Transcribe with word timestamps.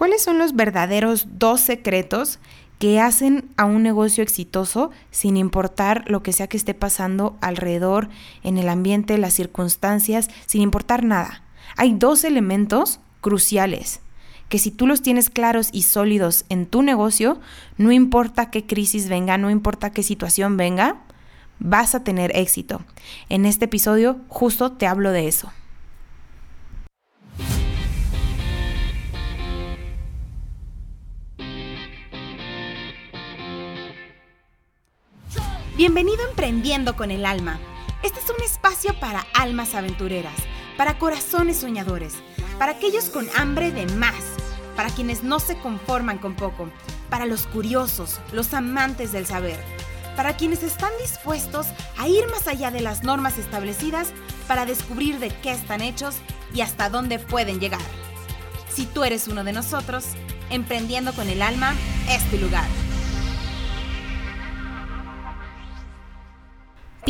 ¿Cuáles 0.00 0.22
son 0.22 0.38
los 0.38 0.56
verdaderos 0.56 1.28
dos 1.32 1.60
secretos 1.60 2.38
que 2.78 2.98
hacen 2.98 3.50
a 3.58 3.66
un 3.66 3.82
negocio 3.82 4.22
exitoso 4.22 4.90
sin 5.10 5.36
importar 5.36 6.04
lo 6.06 6.22
que 6.22 6.32
sea 6.32 6.46
que 6.46 6.56
esté 6.56 6.72
pasando 6.72 7.36
alrededor, 7.42 8.08
en 8.42 8.56
el 8.56 8.70
ambiente, 8.70 9.18
las 9.18 9.34
circunstancias, 9.34 10.30
sin 10.46 10.62
importar 10.62 11.04
nada? 11.04 11.42
Hay 11.76 11.92
dos 11.92 12.24
elementos 12.24 13.00
cruciales 13.20 14.00
que 14.48 14.58
si 14.58 14.70
tú 14.70 14.86
los 14.86 15.02
tienes 15.02 15.28
claros 15.28 15.68
y 15.70 15.82
sólidos 15.82 16.46
en 16.48 16.64
tu 16.64 16.80
negocio, 16.80 17.38
no 17.76 17.92
importa 17.92 18.50
qué 18.50 18.64
crisis 18.64 19.06
venga, 19.06 19.36
no 19.36 19.50
importa 19.50 19.90
qué 19.90 20.02
situación 20.02 20.56
venga, 20.56 20.96
vas 21.58 21.94
a 21.94 22.04
tener 22.04 22.34
éxito. 22.34 22.80
En 23.28 23.44
este 23.44 23.66
episodio 23.66 24.16
justo 24.28 24.72
te 24.72 24.86
hablo 24.86 25.12
de 25.12 25.28
eso. 25.28 25.52
Bienvenido 35.80 36.22
a 36.22 36.28
Emprendiendo 36.28 36.94
con 36.94 37.10
el 37.10 37.24
Alma. 37.24 37.58
Este 38.02 38.20
es 38.20 38.28
un 38.28 38.44
espacio 38.44 38.92
para 39.00 39.26
almas 39.32 39.74
aventureras, 39.74 40.34
para 40.76 40.98
corazones 40.98 41.56
soñadores, 41.56 42.16
para 42.58 42.72
aquellos 42.72 43.08
con 43.08 43.26
hambre 43.34 43.72
de 43.72 43.86
más, 43.94 44.22
para 44.76 44.90
quienes 44.90 45.22
no 45.22 45.40
se 45.40 45.56
conforman 45.56 46.18
con 46.18 46.36
poco, 46.36 46.68
para 47.08 47.24
los 47.24 47.46
curiosos, 47.46 48.20
los 48.30 48.52
amantes 48.52 49.12
del 49.12 49.24
saber, 49.24 49.58
para 50.16 50.36
quienes 50.36 50.62
están 50.62 50.90
dispuestos 51.00 51.68
a 51.96 52.08
ir 52.08 52.28
más 52.28 52.46
allá 52.46 52.70
de 52.70 52.82
las 52.82 53.02
normas 53.02 53.38
establecidas 53.38 54.12
para 54.46 54.66
descubrir 54.66 55.18
de 55.18 55.30
qué 55.30 55.52
están 55.52 55.80
hechos 55.80 56.16
y 56.52 56.60
hasta 56.60 56.90
dónde 56.90 57.18
pueden 57.18 57.58
llegar. 57.58 57.80
Si 58.70 58.84
tú 58.84 59.02
eres 59.02 59.28
uno 59.28 59.44
de 59.44 59.54
nosotros, 59.54 60.08
Emprendiendo 60.50 61.12
con 61.12 61.28
el 61.28 61.42
Alma 61.42 61.74
es 62.08 62.28
tu 62.28 62.36
lugar. 62.36 62.66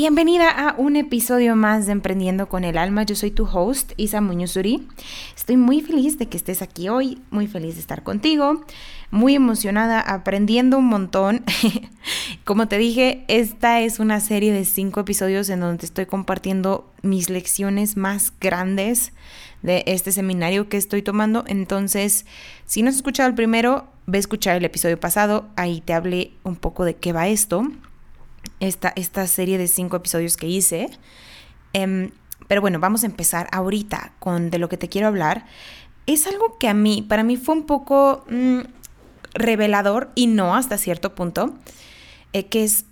Bienvenida 0.01 0.49
a 0.49 0.75
un 0.79 0.97
episodio 0.97 1.57
más 1.57 1.85
de 1.85 1.93
Emprendiendo 1.93 2.49
con 2.49 2.65
el 2.65 2.79
Alma. 2.79 3.03
Yo 3.03 3.15
soy 3.15 3.31
tu 3.31 3.45
host, 3.45 3.93
Isa 3.99 4.23
Muñozuri. 4.23 4.89
Estoy 5.37 5.59
muy 5.59 5.83
feliz 5.83 6.17
de 6.17 6.27
que 6.27 6.39
estés 6.39 6.63
aquí 6.63 6.89
hoy, 6.89 7.21
muy 7.31 7.47
feliz 7.47 7.75
de 7.75 7.83
estar 7.83 8.03
contigo, 8.03 8.65
muy 9.11 9.35
emocionada, 9.35 10.01
aprendiendo 10.01 10.79
un 10.79 10.87
montón. 10.87 11.45
Como 12.47 12.67
te 12.67 12.79
dije, 12.79 13.27
esta 13.29 13.81
es 13.81 13.99
una 13.99 14.21
serie 14.21 14.55
de 14.55 14.65
cinco 14.65 15.01
episodios 15.01 15.51
en 15.51 15.61
donde 15.61 15.85
estoy 15.85 16.07
compartiendo 16.07 16.91
mis 17.03 17.29
lecciones 17.29 17.99
más 17.99 18.33
grandes 18.41 19.13
de 19.61 19.85
este 19.87 20.13
seminario 20.13 20.71
que 20.71 20.79
estoy 20.79 21.03
tomando. 21.03 21.45
Entonces, 21.47 22.25
si 22.65 22.81
no 22.81 22.89
has 22.89 22.97
escuchado 22.97 23.29
el 23.29 23.35
primero, 23.35 23.87
ve 24.07 24.17
a 24.17 24.21
escuchar 24.21 24.57
el 24.57 24.65
episodio 24.65 24.99
pasado. 24.99 25.51
Ahí 25.57 25.83
te 25.83 25.93
hablé 25.93 26.33
un 26.43 26.57
poco 26.57 26.87
de 26.87 26.97
qué 26.97 27.13
va 27.13 27.29
esto 27.29 27.71
esta, 28.61 28.93
esta 28.97 29.27
serie 29.27 29.59
de 29.59 29.69
cinco 29.69 29.97
episodios 29.97 30.37
que 30.37 30.47
hice. 30.47 30.91
Em, 31.73 32.11
pero 32.49 32.61
bueno, 32.61 32.81
vamos 32.81 33.05
a 33.05 33.07
empezar 33.07 33.49
ahorita 33.53 34.13
con 34.19 34.51
de 34.51 34.59
lo 34.59 34.69
que 34.69 34.77
te 34.77 34.89
quiero 34.89 35.09
hablar. 35.09 35.47
Es 36.07 36.27
algo 36.27 36.59
que 36.59 36.69
a 36.69 36.75
mí, 36.75 37.03
para 37.03 37.23
mí 37.23 37.37
fue 37.37 37.55
un 37.55 37.65
poco 37.65 38.25
mm, 38.29 38.61
revelador 39.35 40.11
y 40.15 40.27
no 40.27 40.55
hasta 40.55 40.79
cierto 40.79 41.15
punto, 41.15 41.55
eh, 42.33 42.47
que 42.47 42.65
es 42.65 42.85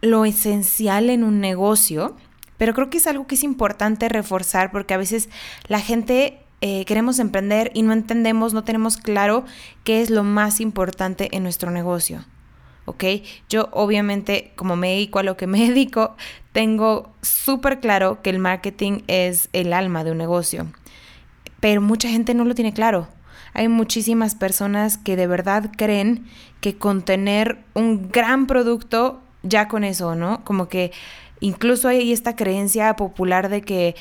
lo 0.00 0.24
esencial 0.24 1.10
en 1.10 1.24
un 1.24 1.40
negocio, 1.40 2.16
pero 2.58 2.74
creo 2.74 2.90
que 2.90 2.98
es 2.98 3.06
algo 3.06 3.26
que 3.26 3.34
es 3.34 3.42
importante 3.42 4.08
reforzar 4.08 4.70
porque 4.70 4.94
a 4.94 4.98
veces 4.98 5.28
la 5.68 5.80
gente 5.80 6.40
eh, 6.60 6.84
queremos 6.86 7.18
emprender 7.18 7.70
y 7.74 7.82
no 7.82 7.92
entendemos, 7.92 8.54
no 8.54 8.64
tenemos 8.64 8.96
claro 8.96 9.44
qué 9.84 10.00
es 10.00 10.10
lo 10.10 10.24
más 10.24 10.60
importante 10.60 11.28
en 11.36 11.42
nuestro 11.42 11.70
negocio. 11.70 12.24
¿Ok? 12.86 13.04
Yo 13.48 13.68
obviamente, 13.72 14.52
como 14.56 14.76
me 14.76 14.90
dedico 14.90 15.18
a 15.18 15.22
lo 15.22 15.36
que 15.36 15.46
me 15.46 15.68
dedico, 15.68 16.16
tengo 16.52 17.12
súper 17.20 17.80
claro 17.80 18.22
que 18.22 18.30
el 18.30 18.38
marketing 18.38 19.02
es 19.06 19.50
el 19.52 19.72
alma 19.72 20.02
de 20.02 20.12
un 20.12 20.18
negocio, 20.18 20.66
pero 21.60 21.82
mucha 21.82 22.08
gente 22.08 22.32
no 22.32 22.44
lo 22.44 22.54
tiene 22.54 22.72
claro. 22.72 23.08
Hay 23.52 23.68
muchísimas 23.68 24.34
personas 24.34 24.98
que 24.98 25.16
de 25.16 25.26
verdad 25.26 25.70
creen 25.76 26.26
que 26.60 26.76
con 26.76 27.02
tener 27.02 27.58
un 27.74 28.10
gran 28.10 28.46
producto, 28.46 29.22
ya 29.42 29.68
con 29.68 29.84
eso, 29.84 30.14
¿no? 30.14 30.44
Como 30.44 30.68
que 30.68 30.92
incluso 31.40 31.88
hay 31.88 32.12
esta 32.12 32.36
creencia 32.36 32.94
popular 32.96 33.48
de 33.48 33.62
que 33.62 33.94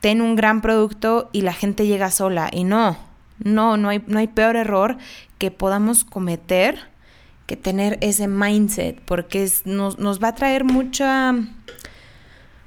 ten 0.00 0.20
un 0.20 0.36
gran 0.36 0.60
producto 0.60 1.30
y 1.32 1.42
la 1.42 1.54
gente 1.54 1.86
llega 1.86 2.10
sola. 2.10 2.50
Y 2.52 2.64
no, 2.64 2.96
no, 3.38 3.76
no 3.76 3.88
hay, 3.88 4.02
no 4.06 4.18
hay 4.18 4.28
peor 4.28 4.56
error 4.56 4.98
que 5.38 5.50
podamos 5.50 6.04
cometer 6.04 6.90
que 7.50 7.56
tener 7.56 7.98
ese 8.00 8.28
mindset, 8.28 9.00
porque 9.00 9.50
nos, 9.64 9.96
va 10.22 10.28
a 10.28 10.34
traer 10.36 10.62
mucha, 10.62 11.34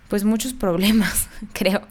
pues 0.09 0.25
muchos 0.25 0.51
problemas, 0.51 1.29
creo. 1.53 1.83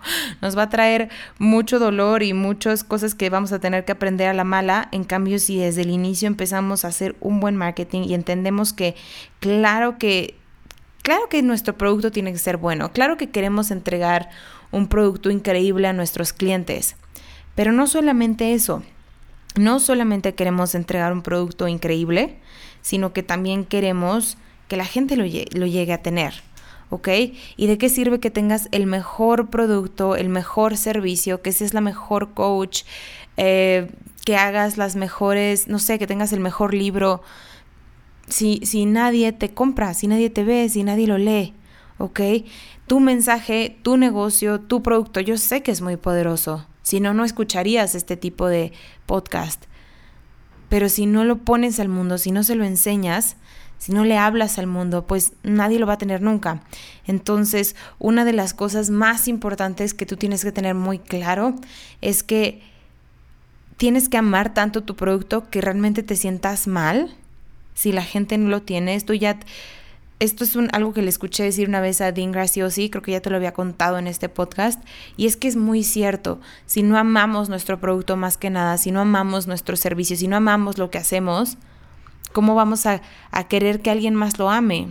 Nos 0.42 0.58
va 0.58 0.64
a 0.64 0.68
traer 0.68 1.08
mucho 1.38 1.78
dolor 1.78 2.22
y 2.22 2.34
muchas 2.34 2.84
cosas 2.84 3.14
que 3.14 3.30
vamos 3.30 3.50
a 3.50 3.60
tener 3.60 3.86
que 3.86 3.92
aprender 3.92 4.28
a 4.28 4.34
la 4.34 4.44
mala. 4.44 4.90
En 4.92 5.04
cambio, 5.04 5.38
si 5.38 5.56
desde 5.56 5.80
el 5.80 5.88
inicio 5.88 6.26
empezamos 6.26 6.84
a 6.84 6.88
hacer 6.88 7.16
un 7.20 7.40
buen 7.40 7.56
marketing 7.56 8.02
y 8.02 8.12
entendemos 8.12 8.74
que, 8.74 8.94
claro 9.40 9.96
que, 9.96 10.34
claro 11.00 11.30
que 11.30 11.40
nuestro 11.40 11.78
producto 11.78 12.10
tiene 12.10 12.30
que 12.30 12.38
ser 12.38 12.58
bueno, 12.58 12.92
claro 12.92 13.16
que 13.16 13.30
queremos 13.30 13.70
entregar 13.70 14.28
un 14.70 14.86
producto 14.88 15.30
increíble 15.30 15.88
a 15.88 15.94
nuestros 15.94 16.34
clientes, 16.34 16.96
pero 17.54 17.72
no 17.72 17.86
solamente 17.86 18.52
eso. 18.52 18.82
No 19.54 19.80
solamente 19.80 20.34
queremos 20.34 20.74
entregar 20.74 21.14
un 21.14 21.22
producto 21.22 21.68
increíble, 21.68 22.38
sino 22.82 23.12
que 23.12 23.22
también 23.22 23.64
queremos 23.64 24.36
que 24.68 24.76
la 24.76 24.84
gente 24.84 25.16
lo, 25.16 25.24
llegue 25.24 25.92
a 25.92 26.02
tener. 26.02 26.34
¿ok? 26.90 27.08
¿Y 27.56 27.66
de 27.68 27.78
qué 27.78 27.88
sirve 27.88 28.20
que 28.20 28.30
tengas 28.30 28.68
el 28.70 28.86
mejor 28.86 29.48
producto, 29.48 30.14
el 30.14 30.28
mejor 30.28 30.76
servicio, 30.76 31.40
que 31.40 31.52
seas 31.52 31.72
la 31.72 31.80
mejor 31.80 32.34
coach, 32.34 32.82
eh, 33.38 33.90
que 34.26 34.36
hagas 34.36 34.76
las 34.76 34.94
mejores, 34.94 35.68
no 35.68 35.78
sé, 35.78 35.98
que 35.98 36.06
tengas 36.06 36.32
el 36.34 36.40
mejor 36.40 36.74
libro, 36.74 37.22
si, 38.28 38.60
si 38.64 38.86
nadie 38.86 39.32
te 39.32 39.54
compra, 39.54 39.94
si 39.94 40.06
nadie 40.06 40.30
te 40.30 40.44
ve, 40.44 40.68
si 40.68 40.84
nadie 40.84 41.06
lo 41.06 41.18
lee, 41.18 41.54
¿ok? 41.98 42.20
Tu 42.86 43.00
mensaje, 43.00 43.78
tu 43.82 43.96
negocio, 43.96 44.60
tu 44.60 44.82
producto, 44.82 45.20
yo 45.20 45.38
sé 45.38 45.62
que 45.62 45.70
es 45.70 45.80
muy 45.80 45.96
poderoso, 45.96 46.66
si 46.82 47.00
no, 47.00 47.14
no 47.14 47.24
escucharías 47.24 47.94
este 47.94 48.16
tipo 48.16 48.46
de 48.48 48.72
podcast. 49.06 49.64
Pero 50.72 50.88
si 50.88 51.04
no 51.04 51.24
lo 51.24 51.36
pones 51.36 51.78
al 51.80 51.90
mundo, 51.90 52.16
si 52.16 52.32
no 52.32 52.42
se 52.44 52.54
lo 52.54 52.64
enseñas, 52.64 53.36
si 53.76 53.92
no 53.92 54.06
le 54.06 54.16
hablas 54.16 54.58
al 54.58 54.66
mundo, 54.66 55.06
pues 55.06 55.34
nadie 55.42 55.78
lo 55.78 55.86
va 55.86 55.92
a 55.92 55.98
tener 55.98 56.22
nunca. 56.22 56.62
Entonces, 57.06 57.76
una 57.98 58.24
de 58.24 58.32
las 58.32 58.54
cosas 58.54 58.88
más 58.88 59.28
importantes 59.28 59.92
que 59.92 60.06
tú 60.06 60.16
tienes 60.16 60.42
que 60.42 60.50
tener 60.50 60.74
muy 60.74 60.98
claro 60.98 61.54
es 62.00 62.22
que 62.22 62.62
tienes 63.76 64.08
que 64.08 64.16
amar 64.16 64.54
tanto 64.54 64.82
tu 64.82 64.96
producto 64.96 65.50
que 65.50 65.60
realmente 65.60 66.02
te 66.02 66.16
sientas 66.16 66.66
mal 66.66 67.14
si 67.74 67.92
la 67.92 68.02
gente 68.02 68.38
no 68.38 68.48
lo 68.48 68.62
tiene. 68.62 68.94
Esto 68.94 69.12
ya 69.12 69.40
esto 70.22 70.44
es 70.44 70.54
un, 70.54 70.68
algo 70.72 70.92
que 70.92 71.02
le 71.02 71.08
escuché 71.08 71.42
decir 71.42 71.68
una 71.68 71.80
vez 71.80 72.00
a 72.00 72.12
Dean 72.12 72.30
Graciosi, 72.30 72.90
creo 72.90 73.02
que 73.02 73.10
ya 73.10 73.20
te 73.20 73.28
lo 73.28 73.34
había 73.34 73.52
contado 73.52 73.98
en 73.98 74.06
este 74.06 74.28
podcast, 74.28 74.80
y 75.16 75.26
es 75.26 75.36
que 75.36 75.48
es 75.48 75.56
muy 75.56 75.82
cierto, 75.82 76.40
si 76.64 76.84
no 76.84 76.96
amamos 76.96 77.48
nuestro 77.48 77.80
producto 77.80 78.16
más 78.16 78.36
que 78.36 78.48
nada, 78.48 78.78
si 78.78 78.92
no 78.92 79.00
amamos 79.00 79.48
nuestro 79.48 79.74
servicio, 79.74 80.16
si 80.16 80.28
no 80.28 80.36
amamos 80.36 80.78
lo 80.78 80.90
que 80.90 80.98
hacemos, 80.98 81.58
¿cómo 82.32 82.54
vamos 82.54 82.86
a, 82.86 83.02
querer 83.48 83.82
que 83.82 83.90
alguien 83.90 84.14
más 84.14 84.38
lo 84.38 84.48
ame? 84.48 84.86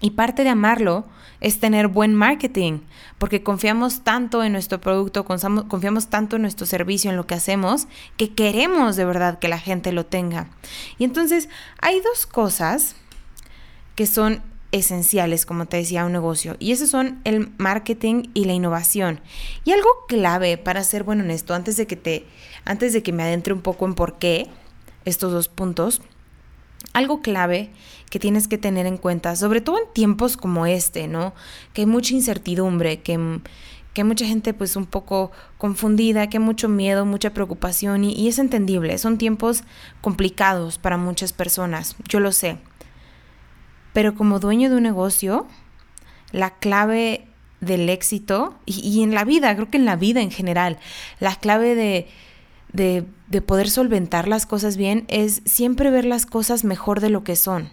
Y 0.00 0.12
parte 0.12 0.44
de 0.44 0.48
amarlo 0.48 1.04
es 1.42 1.60
tener 1.60 1.88
buen 1.88 2.14
marketing, 2.14 2.80
porque 3.18 3.42
confiamos 3.42 4.02
tanto 4.02 4.42
en 4.42 4.52
nuestro 4.52 4.80
producto, 4.80 5.26
confiamos 5.26 6.08
tanto 6.08 6.36
en 6.36 6.42
nuestro 6.42 6.64
servicio, 6.64 7.10
en 7.10 7.18
lo 7.18 7.26
que 7.26 7.34
hacemos, 7.34 7.86
que 8.16 8.32
queremos 8.32 8.96
de 8.96 9.04
verdad 9.04 9.38
que 9.38 9.48
la 9.48 9.58
gente 9.58 9.92
lo 9.92 10.06
tenga. 10.06 10.48
Y 10.96 11.04
entonces 11.04 11.50
hay 11.82 12.00
dos 12.00 12.24
cosas 12.24 12.96
que 14.00 14.06
son 14.06 14.40
esenciales, 14.72 15.44
como 15.44 15.66
te 15.66 15.76
decía, 15.76 16.06
un 16.06 16.12
negocio. 16.12 16.56
Y 16.58 16.72
esos 16.72 16.88
son 16.88 17.20
el 17.24 17.52
marketing 17.58 18.30
y 18.32 18.46
la 18.46 18.54
innovación. 18.54 19.20
Y 19.66 19.72
algo 19.72 19.90
clave 20.08 20.56
para 20.56 20.82
ser 20.84 21.04
bueno 21.04 21.22
en 21.22 21.30
esto, 21.30 21.52
antes 21.52 21.76
de 21.76 21.86
que 21.86 21.96
te, 21.96 22.24
antes 22.64 22.94
de 22.94 23.02
que 23.02 23.12
me 23.12 23.22
adentre 23.22 23.52
un 23.52 23.60
poco 23.60 23.84
en 23.84 23.92
por 23.92 24.18
qué 24.18 24.46
estos 25.04 25.32
dos 25.32 25.48
puntos, 25.48 26.00
algo 26.94 27.20
clave 27.20 27.72
que 28.08 28.18
tienes 28.18 28.48
que 28.48 28.56
tener 28.56 28.86
en 28.86 28.96
cuenta, 28.96 29.36
sobre 29.36 29.60
todo 29.60 29.76
en 29.76 29.92
tiempos 29.92 30.38
como 30.38 30.64
este, 30.64 31.06
¿no? 31.06 31.34
Que 31.74 31.82
hay 31.82 31.86
mucha 31.86 32.14
incertidumbre, 32.14 33.02
que, 33.02 33.18
que 33.92 34.00
hay 34.00 34.06
mucha 34.06 34.24
gente 34.24 34.54
pues 34.54 34.76
un 34.76 34.86
poco 34.86 35.30
confundida, 35.58 36.30
que 36.30 36.38
hay 36.38 36.42
mucho 36.42 36.70
miedo, 36.70 37.04
mucha 37.04 37.34
preocupación 37.34 38.04
y 38.04 38.28
es 38.28 38.38
entendible. 38.38 38.96
Son 38.96 39.18
tiempos 39.18 39.62
complicados 40.00 40.78
para 40.78 40.96
muchas 40.96 41.34
personas, 41.34 41.96
yo 42.08 42.18
lo 42.18 42.32
sé. 42.32 42.56
Pero 44.00 44.14
como 44.14 44.38
dueño 44.40 44.70
de 44.70 44.76
un 44.76 44.82
negocio, 44.82 45.46
la 46.32 46.54
clave 46.54 47.26
del 47.60 47.90
éxito, 47.90 48.54
y, 48.64 49.02
en 49.02 49.12
la 49.12 49.24
vida, 49.24 49.54
creo 49.54 49.68
que 49.68 49.76
en 49.76 49.84
la 49.84 49.96
vida 49.96 50.22
en 50.22 50.30
general, 50.30 50.78
la 51.18 51.36
clave 51.36 51.74
de, 51.74 52.08
de, 52.72 53.04
de 53.28 53.42
poder 53.42 53.68
solventar 53.68 54.26
las 54.26 54.46
cosas 54.46 54.78
bien 54.78 55.04
es 55.08 55.42
siempre 55.44 55.90
ver 55.90 56.06
las 56.06 56.24
cosas 56.24 56.64
mejor 56.64 57.00
de 57.00 57.10
lo 57.10 57.24
que 57.24 57.36
son. 57.36 57.68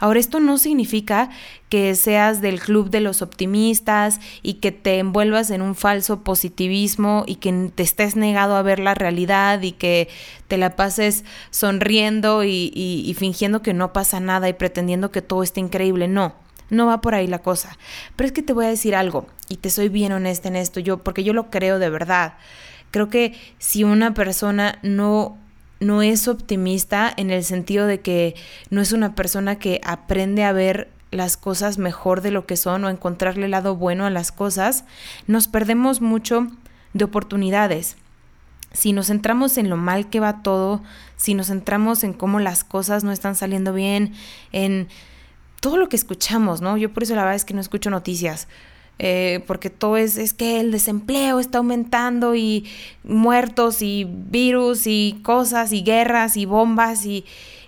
Ahora, 0.00 0.18
esto 0.18 0.40
no 0.40 0.56
significa 0.56 1.28
que 1.68 1.94
seas 1.94 2.40
del 2.40 2.58
club 2.58 2.88
de 2.88 3.00
los 3.00 3.20
optimistas 3.20 4.18
y 4.42 4.54
que 4.54 4.72
te 4.72 4.98
envuelvas 4.98 5.50
en 5.50 5.60
un 5.60 5.74
falso 5.74 6.24
positivismo 6.24 7.24
y 7.26 7.36
que 7.36 7.70
te 7.74 7.82
estés 7.82 8.16
negado 8.16 8.56
a 8.56 8.62
ver 8.62 8.78
la 8.78 8.94
realidad 8.94 9.60
y 9.60 9.72
que 9.72 10.08
te 10.48 10.56
la 10.56 10.74
pases 10.74 11.24
sonriendo 11.50 12.44
y, 12.44 13.14
fingiendo 13.18 13.60
que 13.60 13.74
no 13.74 13.92
pasa 13.92 14.20
nada 14.20 14.48
y 14.48 14.54
pretendiendo 14.54 15.12
que 15.12 15.22
todo 15.22 15.42
está 15.42 15.60
increíble. 15.60 16.08
No. 16.08 16.34
No 16.70 16.86
va 16.86 17.00
por 17.00 17.14
ahí 17.14 17.26
la 17.26 17.40
cosa. 17.40 17.76
Pero 18.16 18.26
es 18.26 18.32
que 18.32 18.42
te 18.42 18.52
voy 18.52 18.64
a 18.64 18.68
decir 18.68 18.94
algo, 18.94 19.26
y 19.48 19.56
te 19.56 19.70
soy 19.70 19.88
bien 19.88 20.12
honesta 20.12 20.48
en 20.48 20.54
esto, 20.54 20.78
yo, 20.78 20.98
porque 20.98 21.24
yo 21.24 21.32
lo 21.32 21.50
creo 21.50 21.80
de 21.80 21.90
verdad. 21.90 22.34
Creo 22.92 23.08
que 23.08 23.34
si 23.58 23.82
una 23.82 24.14
persona 24.14 24.78
no 24.82 25.36
no 25.80 26.02
es 26.02 26.28
optimista 26.28 27.12
en 27.16 27.30
el 27.30 27.42
sentido 27.42 27.86
de 27.86 28.00
que 28.00 28.36
no 28.68 28.80
es 28.80 28.92
una 28.92 29.14
persona 29.14 29.58
que 29.58 29.80
aprende 29.84 30.44
a 30.44 30.52
ver 30.52 30.90
las 31.10 31.36
cosas 31.36 31.78
mejor 31.78 32.20
de 32.20 32.30
lo 32.30 32.46
que 32.46 32.56
son 32.56 32.84
o 32.84 32.90
encontrarle 32.90 33.46
el 33.46 33.50
lado 33.50 33.74
bueno 33.74 34.06
a 34.06 34.10
las 34.10 34.30
cosas, 34.30 34.84
nos 35.26 35.48
perdemos 35.48 36.00
mucho 36.00 36.46
de 36.92 37.04
oportunidades. 37.04 37.96
Si 38.72 38.92
nos 38.92 39.08
centramos 39.08 39.58
en 39.58 39.68
lo 39.68 39.76
mal 39.76 40.08
que 40.08 40.20
va 40.20 40.42
todo, 40.42 40.82
si 41.16 41.34
nos 41.34 41.48
centramos 41.48 42.04
en 42.04 42.12
cómo 42.12 42.38
las 42.38 42.62
cosas 42.62 43.02
no 43.02 43.10
están 43.10 43.34
saliendo 43.34 43.72
bien, 43.72 44.12
en 44.52 44.86
todo 45.60 45.76
lo 45.76 45.88
que 45.88 45.96
escuchamos, 45.96 46.60
¿no? 46.60 46.76
Yo 46.76 46.92
por 46.92 47.02
eso 47.02 47.16
la 47.16 47.22
verdad 47.22 47.36
es 47.36 47.44
que 47.44 47.54
no 47.54 47.60
escucho 47.60 47.90
noticias. 47.90 48.46
Eh, 49.02 49.42
porque 49.46 49.70
todo 49.70 49.96
es, 49.96 50.18
es 50.18 50.34
que 50.34 50.60
el 50.60 50.72
desempleo 50.72 51.40
está 51.40 51.56
aumentando 51.56 52.34
y 52.34 52.66
muertos 53.02 53.80
y 53.80 54.04
virus 54.06 54.82
y 54.84 55.20
cosas 55.22 55.72
y 55.72 55.80
guerras 55.82 56.36
y 56.36 56.44
bombas 56.44 57.06
y, 57.06 57.24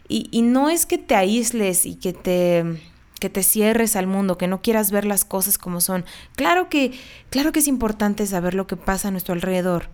y, 0.09 0.43
no 0.43 0.69
es 0.69 0.85
que 0.85 0.99
te 0.99 1.15
aísles 1.15 1.87
y 1.87 1.95
que 1.95 2.13
te 2.13 2.83
que 3.19 3.31
te 3.31 3.43
cierres 3.43 3.97
al 3.97 4.07
mundo, 4.07 4.37
que 4.37 4.47
no 4.47 4.61
quieras 4.61 4.91
ver 4.91 5.07
las 5.07 5.25
cosas 5.25 5.57
como 5.57 5.81
son. 5.81 6.05
Claro 6.37 6.69
que, 6.69 6.93
claro 7.31 7.51
que 7.51 7.61
es 7.61 7.69
importante 7.69 8.27
saber 8.27 8.53
lo 8.53 8.67
que 8.67 8.77
pasa 8.77 9.09
a 9.09 9.11
nuestro 9.11 9.33
alrededor, 9.33 9.89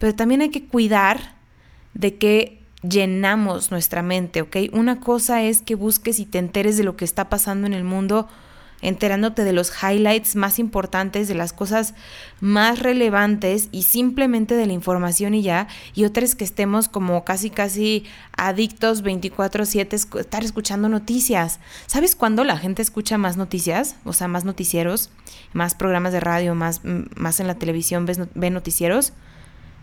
pero 0.00 0.16
también 0.16 0.40
hay 0.40 0.48
que 0.48 0.66
cuidar 0.66 1.36
de 1.94 2.16
que 2.16 2.64
llenamos 2.82 3.70
nuestra 3.70 4.02
mente, 4.02 4.40
¿ok? 4.42 4.56
Una 4.72 4.98
cosa 4.98 5.40
es 5.44 5.62
que 5.62 5.76
busques 5.76 6.18
y 6.18 6.26
te 6.26 6.38
enteres 6.38 6.76
de 6.76 6.82
lo 6.82 6.96
que 6.96 7.04
está 7.04 7.28
pasando 7.28 7.68
en 7.68 7.74
el 7.74 7.84
mundo 7.84 8.26
enterándote 8.80 9.44
de 9.44 9.52
los 9.52 9.72
highlights 9.82 10.36
más 10.36 10.58
importantes, 10.58 11.28
de 11.28 11.34
las 11.34 11.52
cosas 11.52 11.94
más 12.40 12.78
relevantes 12.78 13.68
y 13.72 13.82
simplemente 13.82 14.54
de 14.54 14.66
la 14.66 14.72
información 14.72 15.34
y 15.34 15.42
ya, 15.42 15.68
y 15.94 16.04
otras 16.04 16.34
que 16.34 16.44
estemos 16.44 16.88
como 16.88 17.24
casi 17.24 17.50
casi 17.50 18.04
adictos 18.36 19.02
24/7 19.02 19.96
estar 20.20 20.44
escuchando 20.44 20.88
noticias. 20.88 21.60
¿Sabes 21.86 22.14
cuándo 22.14 22.44
la 22.44 22.56
gente 22.56 22.82
escucha 22.82 23.18
más 23.18 23.36
noticias? 23.36 23.96
O 24.04 24.12
sea, 24.12 24.28
más 24.28 24.44
noticieros, 24.44 25.10
más 25.52 25.74
programas 25.74 26.12
de 26.12 26.20
radio, 26.20 26.54
más, 26.54 26.80
más 26.84 27.40
en 27.40 27.46
la 27.46 27.56
televisión 27.56 28.06
ve 28.34 28.50
noticieros. 28.50 29.12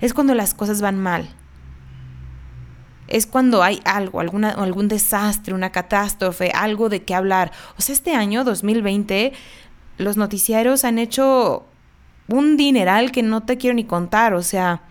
Es 0.01 0.13
cuando 0.13 0.35
las 0.35 0.53
cosas 0.53 0.81
van 0.81 0.99
mal 0.99 1.29
es 3.07 3.25
cuando 3.27 3.63
hay 3.63 3.81
algo, 3.85 4.19
alguna, 4.19 4.49
algún 4.49 4.87
desastre, 4.87 5.53
una 5.53 5.71
catástrofe, 5.71 6.51
algo 6.51 6.89
de 6.89 7.03
qué 7.03 7.13
hablar. 7.15 7.51
O 7.77 7.81
sea, 7.81 7.93
este 7.93 8.15
año 8.15 8.43
2020 8.43 9.33
los 9.97 10.17
noticiarios 10.17 10.83
han 10.83 10.97
hecho 10.97 11.65
un 12.27 12.57
dineral 12.57 13.11
que 13.11 13.23
no 13.23 13.43
te 13.43 13.57
quiero 13.57 13.75
ni 13.75 13.85
contar, 13.85 14.33
o 14.33 14.43
sea, 14.43 14.81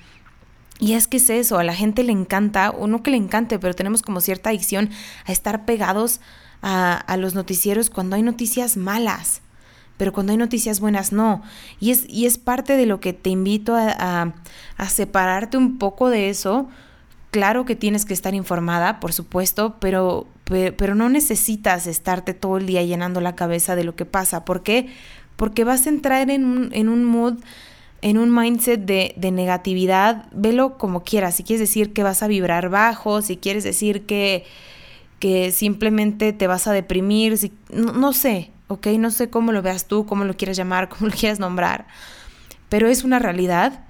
y 0.78 0.92
es 0.94 1.06
que 1.06 1.18
es 1.18 1.30
eso, 1.30 1.58
a 1.58 1.64
la 1.64 1.74
gente 1.74 2.02
le 2.02 2.12
encanta, 2.12 2.70
o 2.70 2.86
no 2.86 3.02
que 3.02 3.10
le 3.10 3.16
encante, 3.16 3.58
pero 3.58 3.74
tenemos 3.74 4.02
como 4.02 4.20
cierta 4.20 4.50
adicción 4.50 4.90
a 5.26 5.32
estar 5.32 5.64
pegados 5.64 6.20
a, 6.62 7.16
los 7.18 7.34
noticieros 7.34 7.90
cuando 7.90 8.16
hay 8.16 8.22
noticias 8.22 8.76
malas, 8.76 9.42
pero 9.98 10.12
cuando 10.12 10.32
hay 10.32 10.38
noticias 10.38 10.80
buenas 10.80 11.12
no. 11.12 11.42
Y 11.78 11.90
es, 11.90 12.08
y 12.08 12.26
es 12.26 12.38
parte 12.38 12.76
de 12.76 12.86
lo 12.86 13.00
que 13.00 13.12
te 13.12 13.30
invito 13.30 13.74
a, 13.76 14.34
a 14.76 14.88
separarte 14.88 15.56
un 15.58 15.78
poco 15.78 16.08
de 16.08 16.30
eso, 16.30 16.68
Claro 17.34 17.64
que 17.64 17.74
tienes 17.74 18.04
que 18.04 18.14
estar 18.14 18.32
informada, 18.32 19.00
por 19.00 19.12
supuesto, 19.12 19.74
pero, 19.80 20.28
pero, 20.44 20.94
no 20.94 21.08
necesitas 21.08 21.88
estarte 21.88 22.32
todo 22.32 22.58
el 22.58 22.66
día 22.66 22.84
llenando 22.84 23.20
la 23.20 23.34
cabeza 23.34 23.74
de 23.74 23.82
lo 23.82 23.96
que 23.96 24.04
pasa. 24.04 24.44
¿Por 24.44 24.62
qué? 24.62 24.86
Porque 25.34 25.64
vas 25.64 25.88
a 25.88 25.88
entrar 25.88 26.30
en 26.30 26.44
un, 26.44 26.68
en 26.72 26.88
un 26.88 27.02
mood, 27.02 27.34
en 28.02 28.18
un 28.18 28.32
mindset 28.32 28.84
de, 28.84 29.14
de, 29.16 29.32
negatividad. 29.32 30.28
Velo 30.30 30.78
como 30.78 31.02
quieras. 31.02 31.34
Si 31.34 31.42
quieres 31.42 31.58
decir 31.58 31.92
que 31.92 32.04
vas 32.04 32.22
a 32.22 32.28
vibrar 32.28 32.68
bajo, 32.68 33.20
si 33.20 33.36
quieres 33.36 33.64
decir 33.64 34.06
que, 34.06 34.44
que 35.18 35.50
simplemente 35.50 36.32
te 36.32 36.46
vas 36.46 36.68
a 36.68 36.72
deprimir, 36.72 37.36
si, 37.36 37.52
no, 37.68 37.94
no 37.94 38.12
sé, 38.12 38.52
¿ok? 38.68 38.86
No 38.96 39.10
sé 39.10 39.28
cómo 39.28 39.50
lo 39.50 39.60
veas 39.60 39.88
tú, 39.88 40.06
cómo 40.06 40.24
lo 40.24 40.36
quieras 40.36 40.56
llamar, 40.56 40.88
cómo 40.96 41.08
lo 41.08 41.12
quieras 41.12 41.40
nombrar. 41.40 41.88
Pero 42.68 42.86
es 42.86 43.02
una 43.02 43.18
realidad 43.18 43.84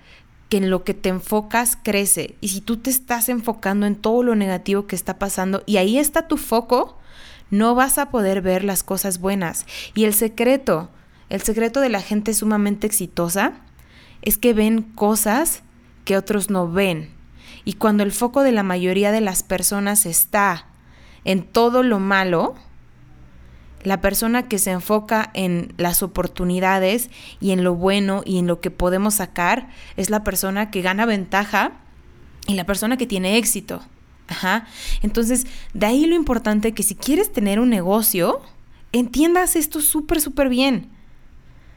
en 0.57 0.71
lo 0.71 0.85
que 0.85 0.95
te 0.95 1.09
enfocas 1.09 1.79
crece. 1.83 2.37
Y 2.41 2.49
si 2.49 2.61
tú 2.61 2.77
te 2.77 2.91
estás 2.91 3.29
enfocando 3.29 3.87
en 3.87 3.97
todo 3.97 4.23
lo 4.23 4.35
negativo 4.35 4.87
que 4.87 4.97
está 4.97 5.19
pasando 5.19 5.63
y 5.67 5.77
ahí 5.77 5.99
está 5.99 6.29
tu 6.29 6.37
foco, 6.37 6.99
no 7.51 7.75
vas 7.75 7.99
a 7.99 8.11
poder 8.11 8.43
ver 8.43 8.65
las 8.65 8.83
cosas 8.83 9.21
buenas. 9.21 9.67
Y 9.95 10.05
el 10.05 10.15
secreto, 10.15 10.91
el 11.29 11.43
secreto 11.43 11.81
de 11.81 11.89
la 11.89 12.01
gente 12.01 12.35
sumamente 12.35 12.87
exitosa 12.87 13.53
es 14.23 14.39
que 14.39 14.55
ven 14.55 14.83
cosas 14.83 15.63
que 16.05 16.17
otros 16.17 16.51
no 16.51 16.71
ven. 16.71 17.11
Y 17.65 17.75
cuando 17.75 18.03
el 18.03 18.13
foco 18.13 18.43
de 18.43 18.53
la 18.53 18.63
mayoría 18.63 19.13
de 19.13 19.21
las 19.21 19.43
personas 19.43 20.07
está 20.07 20.67
en 21.25 21.43
todo 21.43 21.83
lo 21.83 21.99
malo, 21.99 22.55
la 23.85 24.01
persona 24.01 24.49
que 24.49 24.59
se 24.59 24.71
enfoca 24.71 25.31
en 25.35 25.73
las 25.77 26.03
oportunidades 26.03 27.11
y 27.41 27.53
en 27.53 27.63
lo 27.63 27.75
bueno 27.75 28.23
y 28.25 28.39
en 28.39 28.47
lo 28.47 28.61
que 28.61 28.71
podemos 28.71 29.15
sacar 29.15 29.69
es 29.97 30.11
la 30.11 30.25
persona 30.25 30.71
que 30.71 30.83
gana 30.83 31.07
ventaja 31.07 31.73
y 32.47 32.55
la 32.55 32.65
persona 32.65 32.97
que 32.97 33.07
tiene 33.07 33.37
éxito. 33.37 33.83
Ajá. 34.27 34.67
Entonces, 35.03 35.47
de 35.75 35.87
ahí 35.87 36.07
lo 36.07 36.17
importante 36.17 36.73
que 36.73 36.83
si 36.83 36.95
quieres 36.95 37.31
tener 37.33 37.61
un 37.61 37.69
negocio, 37.69 38.41
entiendas 38.93 39.55
esto 39.55 39.81
súper, 39.81 40.21
súper 40.21 40.49
bien. 40.49 40.94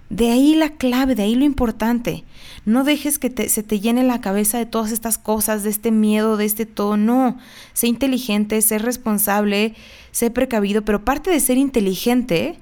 De 0.10 0.32
ahí 0.32 0.56
la 0.56 0.70
clave, 0.70 1.16
de 1.16 1.24
ahí 1.24 1.36
lo 1.36 1.44
importante. 1.44 2.24
No 2.66 2.84
dejes 2.84 3.20
que 3.20 3.50
se 3.50 3.64
te 3.64 3.80
llene 3.80 4.04
la 4.04 4.22
cabeza 4.22 4.58
de 4.58 4.66
todas 4.66 4.92
estas 4.92 5.18
cosas, 5.18 5.64
de 5.64 5.70
este 5.70 5.92
miedo, 5.92 6.38
de 6.38 6.46
este 6.46 6.66
todo. 6.66 6.96
No, 6.96 7.38
sé 7.74 7.88
inteligente, 7.88 8.62
sé 8.62 8.80
responsable, 8.80 9.76
sé 10.12 10.32
precavido, 10.32 10.84
pero 10.84 11.04
parte 11.04 11.30
de 11.30 11.40
ser 11.40 11.58
inteligente 11.58 12.58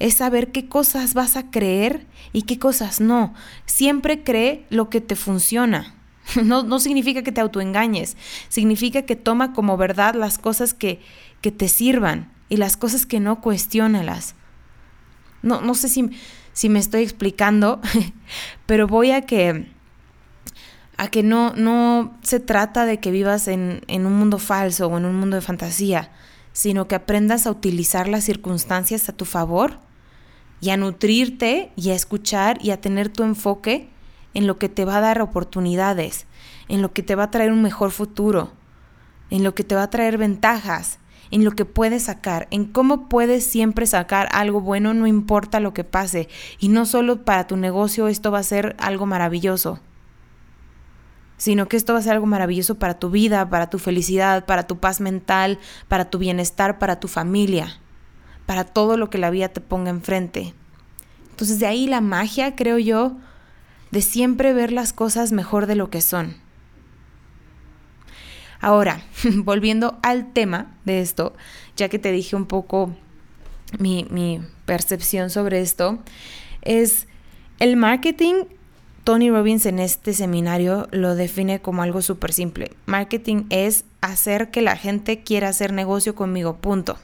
es 0.00 0.14
saber 0.14 0.50
qué 0.50 0.66
cosas 0.66 1.14
vas 1.14 1.36
a 1.36 1.50
creer 1.50 2.06
y 2.32 2.42
qué 2.42 2.58
cosas 2.58 3.00
no. 3.00 3.34
Siempre 3.66 4.24
cree 4.24 4.64
lo 4.70 4.90
que 4.90 5.00
te 5.00 5.16
funciona. 5.16 5.94
No, 6.44 6.62
no 6.62 6.78
significa 6.78 7.22
que 7.22 7.32
te 7.32 7.40
autoengañes, 7.40 8.16
significa 8.48 9.02
que 9.02 9.16
toma 9.16 9.52
como 9.52 9.76
verdad 9.76 10.14
las 10.14 10.38
cosas 10.38 10.74
que, 10.74 11.00
que 11.40 11.50
te 11.50 11.66
sirvan 11.66 12.30
y 12.48 12.56
las 12.56 12.76
cosas 12.76 13.04
que 13.04 13.18
no 13.18 13.40
cuestionalas. 13.40 14.36
No, 15.42 15.60
no 15.60 15.74
sé 15.74 15.88
si 15.88 16.10
si 16.52 16.68
me 16.68 16.78
estoy 16.78 17.02
explicando, 17.02 17.80
pero 18.66 18.86
voy 18.86 19.10
a 19.12 19.22
que 19.22 19.70
a 20.96 21.08
que 21.08 21.22
no, 21.22 21.54
no 21.56 22.14
se 22.22 22.40
trata 22.40 22.84
de 22.84 23.00
que 23.00 23.10
vivas 23.10 23.48
en, 23.48 23.80
en 23.86 24.04
un 24.04 24.18
mundo 24.18 24.38
falso 24.38 24.86
o 24.86 24.98
en 24.98 25.06
un 25.06 25.18
mundo 25.18 25.36
de 25.36 25.40
fantasía, 25.40 26.12
sino 26.52 26.88
que 26.88 26.94
aprendas 26.94 27.46
a 27.46 27.50
utilizar 27.50 28.06
las 28.06 28.24
circunstancias 28.24 29.08
a 29.08 29.14
tu 29.14 29.24
favor 29.24 29.78
y 30.60 30.68
a 30.68 30.76
nutrirte 30.76 31.72
y 31.74 31.88
a 31.88 31.94
escuchar 31.94 32.58
y 32.60 32.70
a 32.70 32.82
tener 32.82 33.08
tu 33.08 33.22
enfoque 33.22 33.88
en 34.34 34.46
lo 34.46 34.58
que 34.58 34.68
te 34.68 34.84
va 34.84 34.98
a 34.98 35.00
dar 35.00 35.22
oportunidades, 35.22 36.26
en 36.68 36.82
lo 36.82 36.92
que 36.92 37.02
te 37.02 37.14
va 37.14 37.24
a 37.24 37.30
traer 37.30 37.50
un 37.50 37.62
mejor 37.62 37.90
futuro, 37.90 38.52
en 39.30 39.42
lo 39.42 39.54
que 39.54 39.64
te 39.64 39.74
va 39.74 39.84
a 39.84 39.90
traer 39.90 40.18
ventajas, 40.18 40.98
en 41.30 41.44
lo 41.44 41.52
que 41.52 41.64
puedes 41.64 42.04
sacar, 42.04 42.48
en 42.50 42.64
cómo 42.64 43.08
puedes 43.08 43.44
siempre 43.44 43.86
sacar 43.86 44.28
algo 44.32 44.60
bueno, 44.60 44.94
no 44.94 45.06
importa 45.06 45.60
lo 45.60 45.72
que 45.72 45.84
pase. 45.84 46.28
Y 46.58 46.68
no 46.68 46.86
solo 46.86 47.24
para 47.24 47.46
tu 47.46 47.56
negocio 47.56 48.08
esto 48.08 48.30
va 48.30 48.40
a 48.40 48.44
ser 48.44 48.74
algo 48.78 49.06
maravilloso, 49.06 49.80
sino 51.36 51.68
que 51.68 51.76
esto 51.76 51.92
va 51.92 52.00
a 52.00 52.02
ser 52.02 52.12
algo 52.12 52.26
maravilloso 52.26 52.76
para 52.76 52.98
tu 52.98 53.10
vida, 53.10 53.48
para 53.48 53.70
tu 53.70 53.78
felicidad, 53.78 54.44
para 54.44 54.66
tu 54.66 54.78
paz 54.78 55.00
mental, 55.00 55.58
para 55.88 56.10
tu 56.10 56.18
bienestar, 56.18 56.78
para 56.78 57.00
tu 57.00 57.08
familia, 57.08 57.80
para 58.46 58.64
todo 58.64 58.96
lo 58.96 59.08
que 59.08 59.18
la 59.18 59.30
vida 59.30 59.48
te 59.48 59.60
ponga 59.60 59.90
enfrente. 59.90 60.54
Entonces 61.30 61.60
de 61.60 61.66
ahí 61.66 61.86
la 61.86 62.00
magia, 62.00 62.56
creo 62.56 62.78
yo, 62.78 63.16
de 63.90 64.02
siempre 64.02 64.52
ver 64.52 64.72
las 64.72 64.92
cosas 64.92 65.32
mejor 65.32 65.66
de 65.66 65.76
lo 65.76 65.90
que 65.90 66.00
son. 66.00 66.36
Ahora, 68.60 69.02
volviendo 69.36 69.98
al 70.02 70.32
tema 70.32 70.76
de 70.84 71.00
esto, 71.00 71.34
ya 71.76 71.88
que 71.88 71.98
te 71.98 72.12
dije 72.12 72.36
un 72.36 72.46
poco 72.46 72.94
mi, 73.78 74.40
percepción 74.66 75.30
sobre 75.30 75.60
esto, 75.60 75.98
es 76.62 77.08
el 77.58 77.76
marketing 77.76 78.44
Tony 79.04 79.30
Robbins 79.30 79.66
en 79.66 79.78
este 79.78 80.12
seminario 80.12 80.86
lo 80.92 81.14
define 81.14 81.60
como 81.60 81.82
algo 81.82 82.02
súper 82.02 82.32
simple. 82.32 82.70
Marketing 82.86 83.44
es 83.48 83.84
hacer 84.02 84.50
que 84.50 84.60
la 84.60 84.76
gente 84.76 85.22
quiera 85.22 85.48
hacer 85.48 85.72
negocio 85.72 86.14
conmigo, 86.14 86.58
punto. 86.58 86.98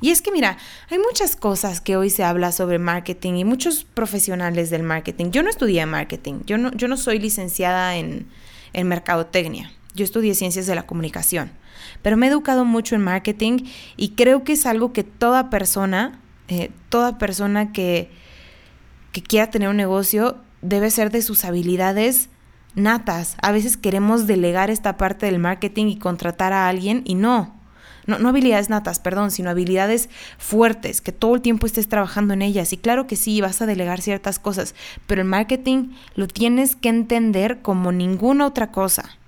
Y 0.00 0.10
es 0.10 0.22
que 0.22 0.32
mira, 0.32 0.58
hay 0.90 0.98
muchas 0.98 1.36
cosas 1.36 1.80
que 1.80 1.96
hoy 1.96 2.10
se 2.10 2.24
habla 2.24 2.52
sobre 2.52 2.78
marketing 2.78 3.34
y 3.34 3.44
muchos 3.44 3.84
profesionales 3.84 4.70
del 4.70 4.82
marketing. 4.82 5.30
Yo 5.30 5.42
no 5.42 5.50
estudié 5.50 5.86
marketing, 5.86 6.40
yo 6.46 6.58
no, 6.58 6.72
yo 6.72 6.88
no 6.88 6.96
soy 6.96 7.18
licenciada 7.18 7.96
en, 7.96 8.26
en 8.72 8.88
mercadotecnia, 8.88 9.72
yo 9.94 10.04
estudié 10.04 10.34
ciencias 10.34 10.66
de 10.66 10.74
la 10.74 10.86
comunicación, 10.86 11.50
pero 12.02 12.16
me 12.16 12.26
he 12.26 12.30
educado 12.30 12.64
mucho 12.64 12.94
en 12.94 13.02
marketing 13.02 13.64
y 13.96 14.10
creo 14.10 14.44
que 14.44 14.52
es 14.52 14.66
algo 14.66 14.92
que 14.92 15.04
toda 15.04 15.50
persona, 15.50 16.20
eh, 16.48 16.70
toda 16.88 17.18
persona 17.18 17.72
que, 17.72 18.10
que 19.12 19.22
quiera 19.22 19.50
tener 19.50 19.68
un 19.68 19.76
negocio 19.76 20.38
debe 20.62 20.90
ser 20.90 21.10
de 21.10 21.22
sus 21.22 21.44
habilidades 21.44 22.28
natas. 22.74 23.36
A 23.42 23.52
veces 23.52 23.76
queremos 23.76 24.26
delegar 24.26 24.70
esta 24.70 24.96
parte 24.96 25.26
del 25.26 25.38
marketing 25.38 25.86
y 25.86 25.98
contratar 25.98 26.52
a 26.52 26.68
alguien 26.68 27.02
y 27.04 27.14
no. 27.14 27.58
No, 28.06 28.28
habilidades 28.28 28.70
natas, 28.70 28.98
perdón, 28.98 29.30
sino 29.30 29.50
habilidades 29.50 30.08
fuertes, 30.38 31.00
que 31.00 31.12
todo 31.12 31.34
el 31.34 31.42
tiempo 31.42 31.66
estés 31.66 31.88
trabajando 31.88 32.34
en 32.34 32.42
ellas. 32.42 32.72
Y 32.72 32.76
claro 32.76 33.06
que 33.06 33.14
sí, 33.14 33.40
vas 33.40 33.62
a 33.62 33.66
delegar 33.66 34.00
ciertas 34.00 34.38
cosas, 34.38 34.74
pero 35.06 35.20
el 35.20 35.28
marketing 35.28 35.90
lo 36.14 36.26
tienes 36.26 36.74
que 36.74 36.88
entender 36.88 37.60
como 37.62 37.92
ninguna 37.92 38.46
otra 38.46 38.72
cosa. 38.72 39.19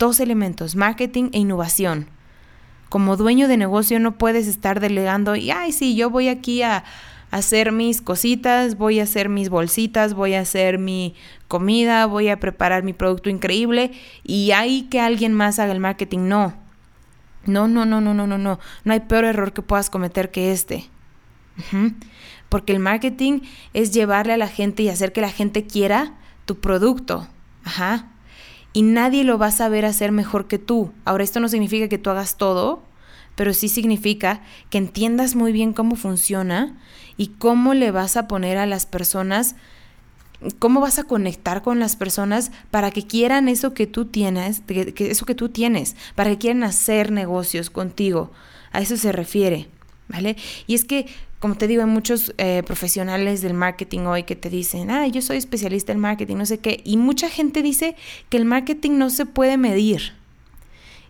Dos 0.00 0.18
elementos, 0.18 0.76
marketing 0.76 1.28
e 1.34 1.40
innovación. 1.40 2.08
Como 2.88 3.18
dueño 3.18 3.48
de 3.48 3.58
negocio 3.58 4.00
no 4.00 4.16
puedes 4.16 4.46
estar 4.46 4.80
delegando 4.80 5.36
y, 5.36 5.50
ay, 5.50 5.72
sí, 5.72 5.94
yo 5.94 6.08
voy 6.08 6.28
aquí 6.28 6.62
a, 6.62 6.84
hacer 7.30 7.70
mis 7.70 8.00
cositas, 8.00 8.78
voy 8.78 8.98
a 8.98 9.02
hacer 9.02 9.28
mis 9.28 9.50
bolsitas, 9.50 10.14
voy 10.14 10.32
a 10.32 10.40
hacer 10.40 10.78
mi 10.78 11.14
comida, 11.48 12.06
voy 12.06 12.28
a 12.28 12.40
preparar 12.40 12.82
mi 12.82 12.94
producto 12.94 13.28
increíble 13.28 13.92
y 14.24 14.52
hay 14.52 14.84
que 14.84 15.00
alguien 15.00 15.34
más 15.34 15.58
haga 15.58 15.72
el 15.72 15.80
marketing. 15.80 16.28
No, 16.28 16.54
no, 17.44 17.68
no, 17.68 17.84
no, 17.84 18.00
no, 18.00 18.14
no, 18.14 18.26
no, 18.26 18.38
no. 18.38 18.58
No 18.84 18.92
hay 18.94 19.00
peor 19.00 19.24
error 19.24 19.52
que 19.52 19.60
puedas 19.60 19.90
cometer 19.90 20.30
que 20.30 20.50
este. 20.50 20.88
Porque 22.48 22.72
el 22.72 22.80
marketing 22.80 23.40
es 23.74 23.92
llevarle 23.92 24.32
a 24.32 24.38
la 24.38 24.48
gente 24.48 24.82
y 24.82 24.88
hacer 24.88 25.12
que 25.12 25.20
la 25.20 25.30
gente 25.30 25.66
quiera 25.66 26.14
tu 26.46 26.58
producto. 26.58 27.28
Ajá. 27.64 28.09
Y 28.72 28.82
nadie 28.82 29.24
lo 29.24 29.38
va 29.38 29.46
a 29.46 29.52
saber 29.52 29.84
hacer 29.84 30.12
mejor 30.12 30.46
que 30.46 30.58
tú. 30.58 30.92
Ahora, 31.04 31.24
esto 31.24 31.40
no 31.40 31.48
significa 31.48 31.88
que 31.88 31.98
tú 31.98 32.10
hagas 32.10 32.36
todo, 32.36 32.82
pero 33.34 33.52
sí 33.54 33.68
significa 33.68 34.42
que 34.70 34.78
entiendas 34.78 35.34
muy 35.34 35.52
bien 35.52 35.72
cómo 35.72 35.96
funciona 35.96 36.78
y 37.16 37.28
cómo 37.28 37.74
le 37.74 37.90
vas 37.90 38.16
a 38.16 38.28
poner 38.28 38.58
a 38.58 38.66
las 38.66 38.86
personas 38.86 39.56
cómo 40.58 40.80
vas 40.80 40.98
a 40.98 41.04
conectar 41.04 41.62
con 41.62 41.78
las 41.80 41.96
personas 41.96 42.50
para 42.70 42.90
que 42.90 43.06
quieran 43.06 43.48
eso 43.48 43.74
que 43.74 43.86
tú 43.86 44.06
tienes, 44.06 44.60
que, 44.60 44.94
eso 45.10 45.26
que 45.26 45.34
tú 45.34 45.50
tienes, 45.50 45.96
para 46.14 46.30
que 46.30 46.38
quieran 46.38 46.64
hacer 46.64 47.12
negocios 47.12 47.70
contigo. 47.70 48.30
A 48.72 48.80
eso 48.80 48.96
se 48.96 49.12
refiere, 49.12 49.68
¿vale? 50.08 50.36
Y 50.66 50.74
es 50.74 50.84
que, 50.84 51.06
como 51.40 51.54
te 51.54 51.66
digo, 51.66 51.82
hay 51.82 51.88
muchos 51.88 52.34
eh, 52.36 52.62
profesionales 52.66 53.40
del 53.40 53.54
marketing 53.54 54.00
hoy 54.00 54.24
que 54.24 54.36
te 54.36 54.50
dicen, 54.50 54.90
ah, 54.90 55.06
yo 55.06 55.22
soy 55.22 55.38
especialista 55.38 55.90
en 55.90 55.98
marketing, 55.98 56.36
no 56.36 56.44
sé 56.44 56.58
qué, 56.58 56.82
y 56.84 56.98
mucha 56.98 57.30
gente 57.30 57.62
dice 57.62 57.96
que 58.28 58.36
el 58.36 58.44
marketing 58.44 58.98
no 58.98 59.08
se 59.08 59.24
puede 59.24 59.56
medir. 59.56 60.12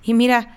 Y 0.04 0.14
mira, 0.14 0.56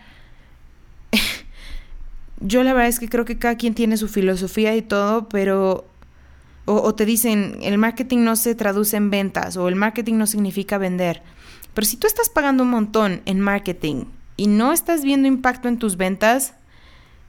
yo 2.40 2.64
la 2.64 2.74
verdad 2.74 2.88
es 2.88 3.00
que 3.00 3.10
creo 3.10 3.26
que 3.26 3.40
cada 3.40 3.58
quien 3.58 3.74
tiene 3.74 3.98
su 3.98 4.08
filosofía 4.08 4.76
y 4.76 4.84
todo, 4.84 5.28
pero 5.28 5.88
o, 6.66 6.94
te 6.94 7.06
dicen, 7.06 7.58
el 7.62 7.80
marketing 7.80 8.20
no 8.20 8.36
se 8.36 8.54
traduce 8.54 8.96
en 8.96 9.10
ventas 9.10 9.58
o 9.58 9.68
el 9.68 9.76
marketing 9.76 10.16
no 10.16 10.28
significa 10.28 10.78
vender. 10.78 11.24
Pero 11.74 11.86
si 11.86 11.98
tú 11.98 12.06
estás 12.06 12.30
pagando 12.30 12.62
un 12.62 12.70
montón 12.70 13.22
en 13.26 13.40
marketing 13.42 14.06
y 14.38 14.48
no 14.48 14.72
estás 14.72 15.04
viendo 15.04 15.28
impacto 15.28 15.68
en 15.68 15.80
tus 15.80 15.98
ventas, 15.98 16.54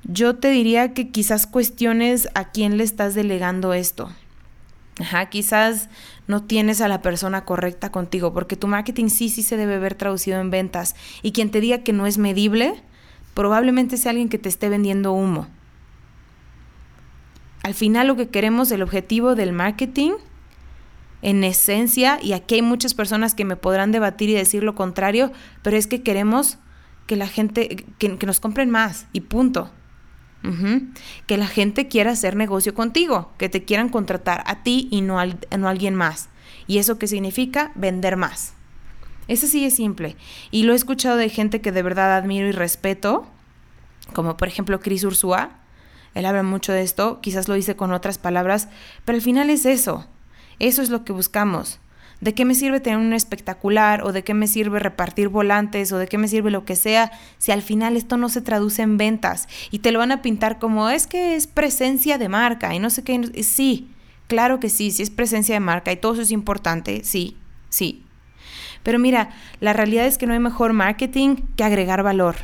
yo 0.05 0.37
te 0.37 0.49
diría 0.51 0.95
que 0.95 1.11
quizás 1.11 1.47
cuestiones 1.47 2.29
a 2.35 2.51
quién 2.51 2.77
le 2.77 2.85
estás 2.85 3.15
delegando 3.15 3.73
esto. 3.73 4.11
Ajá, 5.01 5.27
quizás 5.27 5.89
no 6.29 6.45
tienes 6.45 6.81
a 6.81 6.89
la 6.89 7.03
persona 7.03 7.45
correcta 7.45 7.91
contigo, 7.91 8.33
porque 8.33 8.57
tu 8.57 8.69
marketing 8.69 9.09
sí, 9.09 9.29
sí 9.29 9.43
se 9.43 9.57
debe 9.57 9.79
ver 9.79 9.95
traducido 9.95 10.41
en 10.41 10.51
ventas. 10.51 10.95
Y 11.23 11.33
quien 11.33 11.51
te 11.51 11.61
diga 11.61 11.79
que 11.79 11.93
no 11.93 12.07
es 12.07 12.17
medible, 12.19 12.83
probablemente 13.35 13.97
sea 13.97 14.11
alguien 14.11 14.29
que 14.29 14.39
te 14.39 14.49
esté 14.49 14.69
vendiendo 14.69 15.13
humo. 15.13 15.49
Al 17.65 17.75
final 17.75 18.07
lo 18.07 18.17
que 18.17 18.29
queremos, 18.29 18.71
el 18.71 18.83
objetivo 18.83 19.35
del 19.35 19.53
marketing, 19.53 20.13
en 21.23 21.43
esencia, 21.43 22.19
y 22.23 22.35
aquí 22.35 22.57
hay 22.57 22.63
muchas 22.63 22.93
personas 22.93 23.35
que 23.35 23.47
me 23.47 23.57
podrán 23.57 23.91
debatir 23.91 24.29
y 24.29 24.35
decir 24.35 24.63
lo 24.63 24.75
contrario, 24.75 25.33
pero 25.63 25.77
es 25.77 25.87
que 25.87 26.03
queremos 26.03 26.59
que 27.07 27.17
la 27.17 27.27
gente, 27.27 27.87
que, 27.99 28.09
nos 28.27 28.41
compren 28.41 28.71
más 28.71 29.07
y 29.13 29.23
punto. 29.23 29.71
Que 31.27 31.39
la 31.39 31.47
gente 31.47 31.89
quiera 31.89 32.13
hacer 32.13 32.37
negocio 32.37 32.75
contigo, 32.75 33.33
que 33.39 33.49
te 33.49 33.65
quieran 33.65 33.89
contratar 33.89 34.43
a 34.47 34.63
ti 34.63 34.89
y 34.91 35.01
no, 35.01 35.17
no 35.25 35.67
a 35.67 35.71
alguien 35.71 35.95
más. 35.95 36.29
¿Y 36.67 36.79
eso 36.79 36.99
qué 36.99 37.07
significa? 37.07 37.73
Vender 37.75 38.17
más. 38.17 38.55
Eso 39.27 39.47
sí 39.47 39.65
es 39.65 39.75
simple. 39.75 40.17
Y 40.51 40.65
lo 40.65 40.73
he 40.73 40.77
escuchado 40.77 41.17
de 41.17 41.29
gente 41.31 41.61
que 41.61 41.73
de 41.73 41.83
verdad 41.83 42.17
admiro 42.17 42.47
y 42.47 42.53
respeto, 42.53 43.27
como 44.13 44.37
por 44.37 44.49
ejemplo 44.49 44.81
Chris 44.81 45.05
Ursua, 45.05 45.51
él 46.15 46.27
habla 46.27 46.43
mucho 46.43 46.73
de 46.73 46.83
esto, 46.83 47.21
quizás 47.21 47.49
lo 47.49 47.55
dice 47.55 47.75
con 47.75 47.93
otras 47.93 48.19
palabras, 48.19 48.69
pero 49.05 49.17
al 49.17 49.23
final 49.23 49.51
es 49.51 49.67
eso. 49.67 50.07
Eso 50.59 50.83
es 50.83 50.91
lo 50.91 51.05
que 51.05 51.13
buscamos. 51.13 51.81
¿De 52.25 52.33
qué 52.33 52.47
me 52.47 52.55
sirve 52.55 52.81
tener 52.81 52.99
un 52.99 53.13
espectacular 53.13 54.03
o 54.03 54.11
de 54.11 54.25
qué 54.25 54.33
me 54.33 54.47
sirve 54.47 54.79
repartir 54.79 55.29
volantes 55.29 55.93
o 55.93 55.99
de 55.99 56.07
qué 56.07 56.17
me 56.17 56.27
sirve 56.27 56.51
lo 56.51 56.65
que 56.65 56.75
sea 56.75 57.13
si 57.37 57.53
al 57.53 57.61
final 57.61 57.99
esto 57.99 58.17
no 58.17 58.31
se 58.31 58.41
traduce 58.41 58.81
en 58.81 58.97
ventas 58.97 59.47
y 59.71 59.81
te 59.81 59.93
lo 59.93 59.99
van 59.99 60.11
a 60.11 60.23
pintar 60.23 60.59
como 60.59 60.89
es 60.89 61.07
que 61.07 61.37
es 61.37 61.47
presencia 61.47 62.17
de 62.17 62.31
marca 62.31 62.75
y 62.75 62.79
no 62.79 62.89
sé 62.89 63.05
qué? 63.05 63.43
Sí, 63.43 63.91
claro 64.27 64.59
que 64.59 64.71
sí, 64.71 64.91
sí 64.91 65.03
es 65.03 65.11
presencia 65.11 65.55
de 65.55 65.61
marca 65.61 65.93
y 65.93 65.97
todo 65.97 66.15
eso 66.15 66.23
es 66.23 66.31
importante, 66.31 67.05
sí, 67.05 67.37
sí. 67.69 68.07
Pero 68.83 68.99
mira, 68.99 69.29
la 69.61 69.75
realidad 69.75 70.07
es 70.07 70.17
que 70.17 70.27
no 70.27 70.33
hay 70.33 70.39
mejor 70.39 70.73
marketing 70.73 71.37
que 71.57 71.65
agregar 71.65 72.03
valor 72.03 72.37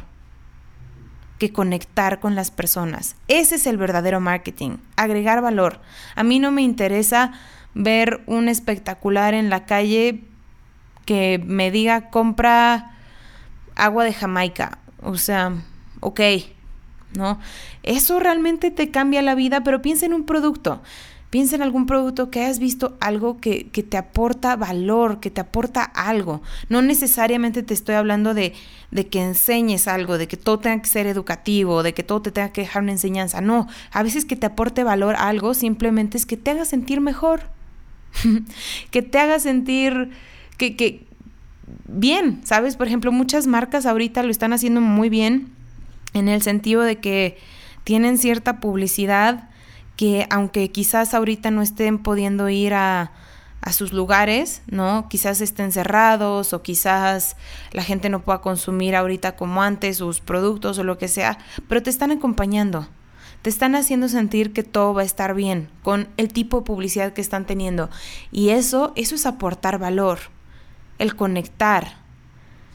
que 1.38 1.52
conectar 1.54 2.20
con 2.20 2.34
las 2.34 2.50
personas. 2.50 3.16
Ese 3.26 3.54
es 3.54 3.66
el 3.66 3.78
verdadero 3.78 4.20
marketing, 4.20 4.76
agregar 4.96 5.40
valor. 5.40 5.80
A 6.14 6.22
mí 6.22 6.38
no 6.38 6.50
me 6.50 6.60
interesa 6.60 7.32
ver 7.74 8.22
un 8.26 8.48
espectacular 8.48 9.34
en 9.34 9.50
la 9.50 9.66
calle 9.66 10.24
que 11.04 11.42
me 11.44 11.70
diga 11.70 12.10
compra 12.10 12.96
agua 13.74 14.04
de 14.04 14.12
Jamaica. 14.12 14.78
O 15.02 15.16
sea, 15.16 15.54
ok, 16.00 16.20
¿no? 17.14 17.38
Eso 17.82 18.20
realmente 18.20 18.70
te 18.70 18.90
cambia 18.90 19.22
la 19.22 19.34
vida, 19.34 19.62
pero 19.62 19.82
piensa 19.82 20.06
en 20.06 20.14
un 20.14 20.24
producto. 20.24 20.82
Piensa 21.30 21.54
en 21.54 21.62
algún 21.62 21.86
producto 21.86 22.28
que 22.28 22.40
hayas 22.40 22.58
visto 22.58 22.96
algo 23.00 23.40
que, 23.40 23.64
te 23.64 23.96
aporta 23.96 24.56
valor, 24.56 25.20
que 25.20 25.30
te 25.30 25.40
aporta 25.40 25.84
algo. 25.84 26.42
No 26.68 26.82
necesariamente 26.82 27.62
te 27.62 27.72
estoy 27.72 27.94
hablando 27.94 28.34
de, 28.34 28.52
de 28.90 29.06
que 29.06 29.22
enseñes 29.22 29.86
algo, 29.86 30.18
de 30.18 30.26
que 30.26 30.36
todo 30.36 30.58
tenga 30.58 30.82
que 30.82 30.88
ser 30.88 31.06
educativo, 31.06 31.84
de 31.84 31.94
que 31.94 32.02
todo 32.02 32.20
te 32.20 32.32
tenga 32.32 32.48
que 32.48 32.62
dejar 32.62 32.82
una 32.82 32.92
enseñanza. 32.92 33.40
No, 33.40 33.68
a 33.92 34.02
veces 34.02 34.24
que 34.24 34.34
te 34.34 34.46
aporte 34.46 34.82
valor 34.82 35.14
algo 35.16 35.54
simplemente 35.54 36.18
es 36.18 36.26
que 36.26 36.36
te 36.36 36.50
haga 36.50 36.64
sentir 36.64 37.00
mejor, 37.00 37.42
que 38.90 39.02
te 39.02 39.18
haga 39.18 39.38
sentir 39.38 40.10
que, 40.56 40.76
que 40.76 41.06
bien, 41.86 42.40
¿sabes? 42.44 42.76
Por 42.76 42.86
ejemplo, 42.86 43.12
muchas 43.12 43.46
marcas 43.46 43.86
ahorita 43.86 44.22
lo 44.22 44.30
están 44.30 44.52
haciendo 44.52 44.80
muy 44.80 45.08
bien 45.08 45.52
en 46.12 46.28
el 46.28 46.42
sentido 46.42 46.82
de 46.82 46.98
que 46.98 47.38
tienen 47.84 48.18
cierta 48.18 48.60
publicidad 48.60 49.48
que 49.96 50.26
aunque 50.30 50.70
quizás 50.70 51.12
ahorita 51.12 51.50
no 51.50 51.60
estén 51.60 51.98
pudiendo 51.98 52.48
ir 52.48 52.72
a, 52.72 53.12
a 53.60 53.72
sus 53.72 53.92
lugares, 53.92 54.62
¿no? 54.66 55.08
Quizás 55.08 55.40
estén 55.40 55.72
cerrados 55.72 56.52
o 56.52 56.62
quizás 56.62 57.36
la 57.72 57.82
gente 57.82 58.08
no 58.08 58.22
pueda 58.22 58.40
consumir 58.40 58.96
ahorita 58.96 59.36
como 59.36 59.62
antes 59.62 59.98
sus 59.98 60.20
productos 60.20 60.78
o 60.78 60.84
lo 60.84 60.96
que 60.96 61.08
sea, 61.08 61.38
pero 61.68 61.82
te 61.82 61.90
están 61.90 62.10
acompañando. 62.10 62.88
Te 63.42 63.48
están 63.48 63.74
haciendo 63.74 64.08
sentir 64.08 64.52
que 64.52 64.62
todo 64.62 64.92
va 64.92 65.02
a 65.02 65.04
estar 65.04 65.34
bien 65.34 65.68
con 65.82 66.08
el 66.18 66.32
tipo 66.32 66.58
de 66.58 66.66
publicidad 66.66 67.12
que 67.12 67.22
están 67.22 67.46
teniendo. 67.46 67.88
Y 68.30 68.50
eso, 68.50 68.92
eso 68.96 69.14
es 69.14 69.24
aportar 69.24 69.78
valor, 69.78 70.18
el 70.98 71.16
conectar, 71.16 71.96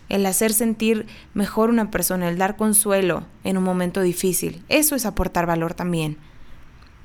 el 0.10 0.26
hacer 0.26 0.54
sentir 0.54 1.06
mejor 1.34 1.70
una 1.70 1.92
persona, 1.92 2.30
el 2.30 2.38
dar 2.38 2.58
consuelo 2.58 3.26
en 3.44 3.58
un 3.58 3.64
momento 3.64 4.02
difícil. 4.02 4.64
Eso 4.68 4.96
es 4.96 5.06
aportar 5.06 5.46
valor 5.46 5.76
también. 5.76 6.18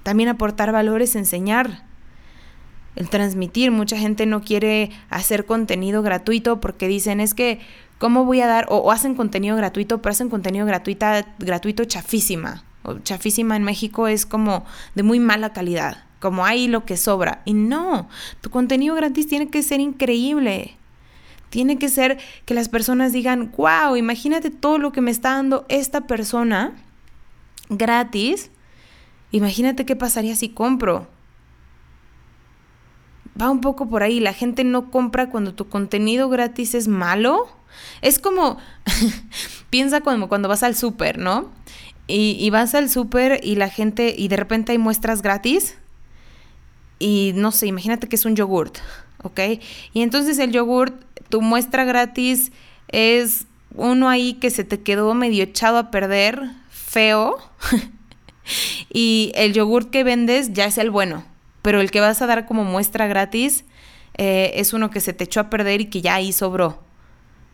También 0.02 0.30
aportar 0.30 0.72
valor 0.72 1.02
es 1.02 1.14
enseñar, 1.14 1.84
el 2.96 3.08
transmitir. 3.08 3.70
Mucha 3.70 3.98
gente 3.98 4.26
no 4.26 4.42
quiere 4.42 4.90
hacer 5.10 5.44
contenido 5.44 6.02
gratuito 6.02 6.60
porque 6.60 6.88
dicen 6.88 7.20
es 7.20 7.34
que, 7.34 7.60
¿cómo 7.98 8.24
voy 8.24 8.40
a 8.40 8.46
dar? 8.46 8.66
O, 8.70 8.90
hacen 8.90 9.14
contenido 9.14 9.56
gratuito, 9.56 10.00
pero 10.00 10.12
hacen 10.12 10.30
contenido 10.30 10.66
gratuita, 10.66 11.26
gratuito 11.38 11.84
chafísima. 11.84 12.64
Chafísima 12.98 13.56
en 13.56 13.62
México 13.62 14.08
es 14.08 14.26
como 14.26 14.64
de 14.94 15.02
muy 15.02 15.20
mala 15.20 15.52
calidad. 15.52 16.04
como 16.18 16.44
hay 16.44 16.68
lo 16.68 16.84
que 16.84 16.98
sobra. 16.98 17.40
Y 17.46 17.54
no, 17.54 18.06
tu 18.42 18.50
contenido 18.50 18.94
gratis 18.94 19.26
tiene 19.26 19.48
que 19.48 19.62
ser 19.62 19.80
increíble. 19.80 20.76
Tiene 21.48 21.78
que 21.78 21.88
ser 21.88 22.18
que 22.44 22.52
las 22.52 22.68
personas 22.68 23.12
digan, 23.12 23.52
wow, 23.56 23.96
imagínate 23.96 24.50
todo 24.50 24.78
lo 24.78 24.92
que 24.92 25.00
me 25.00 25.10
está 25.10 25.30
dando 25.30 25.64
esta 25.70 26.02
persona 26.02 26.74
gratis. 27.70 28.50
Imagínate 29.32 29.86
qué 29.86 29.96
pasaría 29.96 30.36
si 30.36 30.50
compro. 30.50 31.08
Va 33.40 33.50
un 33.50 33.60
poco 33.60 33.88
por 33.88 34.02
ahí. 34.02 34.20
La 34.20 34.32
gente 34.32 34.62
no 34.64 34.90
compra 34.90 35.30
cuando 35.30 35.54
tu 35.54 35.68
contenido 35.68 36.28
gratis 36.28 36.74
es 36.74 36.88
malo. 36.88 37.48
Es 38.02 38.18
como, 38.18 38.58
piensa 39.70 40.02
como 40.02 40.28
cuando 40.28 40.48
vas 40.48 40.62
al 40.62 40.76
súper, 40.76 41.18
¿no? 41.18 41.50
Y, 42.12 42.50
vas 42.50 42.74
al 42.74 42.90
súper 42.90 43.40
y 43.42 43.54
la 43.54 43.68
gente, 43.68 44.14
y 44.16 44.28
de 44.28 44.36
repente 44.36 44.72
hay 44.72 44.78
muestras 44.78 45.22
gratis. 45.22 45.76
Y 46.98 47.32
no 47.36 47.52
sé, 47.52 47.66
imagínate 47.66 48.08
que 48.08 48.16
es 48.16 48.24
un 48.24 48.36
yogurt, 48.36 48.78
¿ok? 49.22 49.40
Y 49.94 50.02
entonces 50.02 50.38
el 50.38 50.52
yogurt 50.52 50.94
tu 51.28 51.40
muestra 51.40 51.84
gratis 51.84 52.52
es 52.88 53.46
uno 53.74 54.08
ahí 54.08 54.34
que 54.34 54.50
se 54.50 54.64
te 54.64 54.80
quedó 54.80 55.14
medio 55.14 55.44
echado 55.44 55.78
a 55.78 55.90
perder, 55.90 56.50
feo, 56.70 57.38
y 58.92 59.32
el 59.34 59.52
yogurt 59.52 59.90
que 59.90 60.04
vendes 60.04 60.52
ya 60.52 60.66
es 60.66 60.76
el 60.76 60.90
bueno, 60.90 61.24
pero 61.62 61.80
el 61.80 61.90
que 61.90 62.00
vas 62.00 62.20
a 62.20 62.26
dar 62.26 62.46
como 62.46 62.64
muestra 62.64 63.06
gratis 63.06 63.64
eh, 64.18 64.52
es 64.56 64.72
uno 64.72 64.90
que 64.90 65.00
se 65.00 65.12
te 65.12 65.24
echó 65.24 65.40
a 65.40 65.50
perder 65.50 65.80
y 65.80 65.86
que 65.86 66.02
ya 66.02 66.16
ahí 66.16 66.32
sobró. 66.32 66.89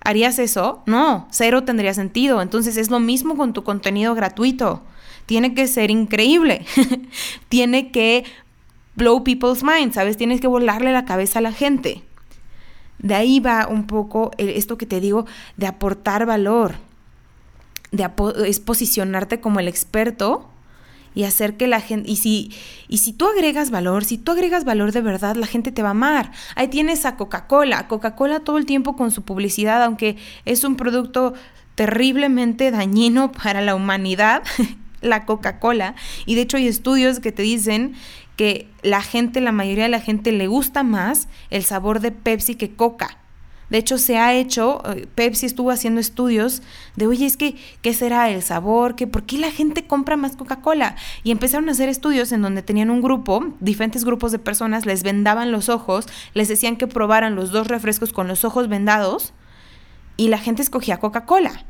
¿Harías 0.07 0.39
eso? 0.39 0.85
No, 0.87 1.27
cero 1.33 1.65
tendría 1.65 1.93
sentido. 1.93 2.41
Entonces 2.41 2.77
es 2.77 2.91
lo 2.91 3.01
mismo 3.01 3.37
con 3.37 3.53
tu 3.53 3.65
contenido 3.65 4.15
gratuito. 4.15 4.85
Tiene 5.27 5.53
que 5.53 5.67
ser 5.67 5.91
increíble. 5.91 6.65
Tiene 7.49 7.91
que 7.91 8.23
blow 8.95 9.25
people's 9.25 9.65
minds, 9.65 9.97
¿sabes? 9.97 10.17
Tienes 10.17 10.41
que 10.41 10.47
volarle 10.47 10.93
la 10.93 11.07
cabeza 11.07 11.41
a 11.41 11.43
la 11.43 11.51
gente. 11.51 12.05
De 13.01 13.17
ahí 13.17 13.41
va 13.41 13.67
un 13.67 13.89
poco 13.89 14.31
esto 14.39 14.79
que 14.79 14.87
te 14.87 15.01
digo 15.01 15.27
de 15.57 15.67
aportar 15.67 16.25
valor, 16.25 16.77
de 17.91 18.09
es 18.47 18.61
posicionarte 18.61 19.41
como 19.41 19.59
el 19.59 19.67
experto 19.67 20.49
y 21.17 21.25
hacer 21.25 21.57
que 21.57 21.67
la 21.67 21.81
gente, 21.81 22.11
y 22.11 22.17
si, 22.17 22.53
y 22.89 22.99
si 22.99 23.15
tú 23.15 23.27
agregas 23.27 23.71
valor, 23.71 24.05
si 24.05 24.19
tú 24.19 24.33
agregas 24.33 24.65
valor 24.65 24.93
de 24.93 25.01
verdad, 25.01 25.35
la 25.35 25.47
gente 25.47 25.73
te 25.73 25.81
va 25.81 25.89
a 25.89 25.93
amar. 25.93 26.31
Ahí 26.57 26.69
tienes 26.69 27.07
a 27.07 27.17
Coca-Cola, 27.17 27.89
Coca-Cola 27.89 28.41
todo 28.41 28.59
el 28.59 28.67
tiempo 28.67 28.97
con 28.97 29.11
su 29.11 29.23
publicidad, 29.23 29.83
aunque 29.83 30.19
es 30.45 30.63
un 30.63 30.77
producto 30.77 31.33
terriblemente 31.75 32.71
dañino 32.71 33.33
para 33.33 33.63
la 33.63 33.75
humanidad, 33.75 34.43
la 35.01 35.25
Coca-Cola, 35.25 35.95
y 36.27 36.35
de 36.35 36.43
hecho 36.43 36.59
hay 36.59 36.69
estudios 36.69 37.19
que 37.21 37.33
te 37.33 37.43
dicen 37.43 37.95
que 38.37 38.69
la 38.83 39.01
gente, 39.01 39.41
la 39.41 39.53
mayoría 39.53 39.85
de 39.85 39.91
la 39.91 40.01
gente 40.01 40.33
le 40.33 40.49
gusta 40.49 40.83
más 40.83 41.29
el 41.49 41.65
sabor 41.65 42.01
de 42.01 42.13
Pepsi 42.13 42.57
que 42.57 42.77
Coca. 42.77 43.17
De 43.69 43.79
hecho, 43.79 43.99
se 43.99 44.17
ha 44.17 44.33
hecho, 44.35 44.81
eh, 44.87 45.09
Pepsi 45.15 45.47
estuvo 45.47 45.71
haciendo 45.71 46.01
estudios 46.01 46.63
de, 46.95 47.07
oye, 47.07 47.27
es 47.27 47.37
que, 47.37 47.57
¿qué 47.83 47.95
será 47.95 48.31
el 48.31 48.43
sabor? 48.43 48.95
¿Qué, 48.95 49.07
¿Por 49.07 49.25
qué 49.25 49.39
la 49.39 49.51
gente 49.51 49.87
compra 49.87 50.17
más 50.17 50.37
Coca-Cola? 50.37 50.95
Y 51.25 51.33
empezaron 51.33 51.69
a 51.69 51.73
hacer 51.73 51.89
estudios 51.89 52.31
en 52.31 52.43
donde 52.43 52.63
tenían 52.63 52.91
un 52.91 53.03
grupo, 53.03 53.45
diferentes 53.61 54.05
grupos 54.05 54.31
de 54.31 54.39
personas, 54.39 54.87
les 54.87 55.03
vendaban 55.03 55.51
los 55.51 55.69
ojos, 55.69 56.07
les 56.33 56.49
decían 56.49 56.77
que 56.77 56.87
probaran 56.87 57.35
los 57.35 57.51
dos 57.51 57.67
refrescos 57.67 58.13
con 58.13 58.29
los 58.29 58.45
ojos 58.45 58.69
vendados 58.69 59.33
y 60.17 60.29
la 60.29 60.39
gente 60.39 60.63
escogía 60.63 60.99
Coca-Cola. 60.99 61.65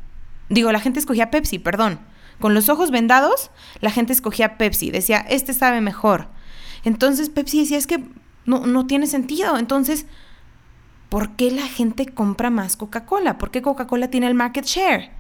Digo, 0.48 0.70
la 0.72 0.80
gente 0.80 1.00
escogía 1.00 1.30
Pepsi, 1.30 1.58
perdón. 1.58 1.98
Con 2.40 2.52
los 2.52 2.68
ojos 2.68 2.90
vendados, 2.90 3.50
la 3.80 3.90
gente 3.90 4.12
escogía 4.12 4.58
Pepsi. 4.58 4.90
Decía, 4.90 5.18
este 5.18 5.54
sabe 5.54 5.80
mejor. 5.80 6.28
Entonces 6.84 7.30
Pepsi 7.30 7.60
decía, 7.60 7.78
es 7.78 7.86
que 7.86 8.04
no, 8.44 8.66
no 8.66 8.86
tiene 8.86 9.06
sentido. 9.06 9.56
Entonces, 9.56 10.06
¿por 11.08 11.30
qué 11.36 11.50
la 11.50 11.66
gente 11.66 12.06
compra 12.06 12.50
más 12.50 12.76
Coca-Cola? 12.76 13.38
¿Por 13.38 13.50
qué 13.50 13.62
Coca-Cola 13.62 14.08
tiene 14.08 14.26
el 14.26 14.34
market 14.34 14.64
share? 14.64 15.10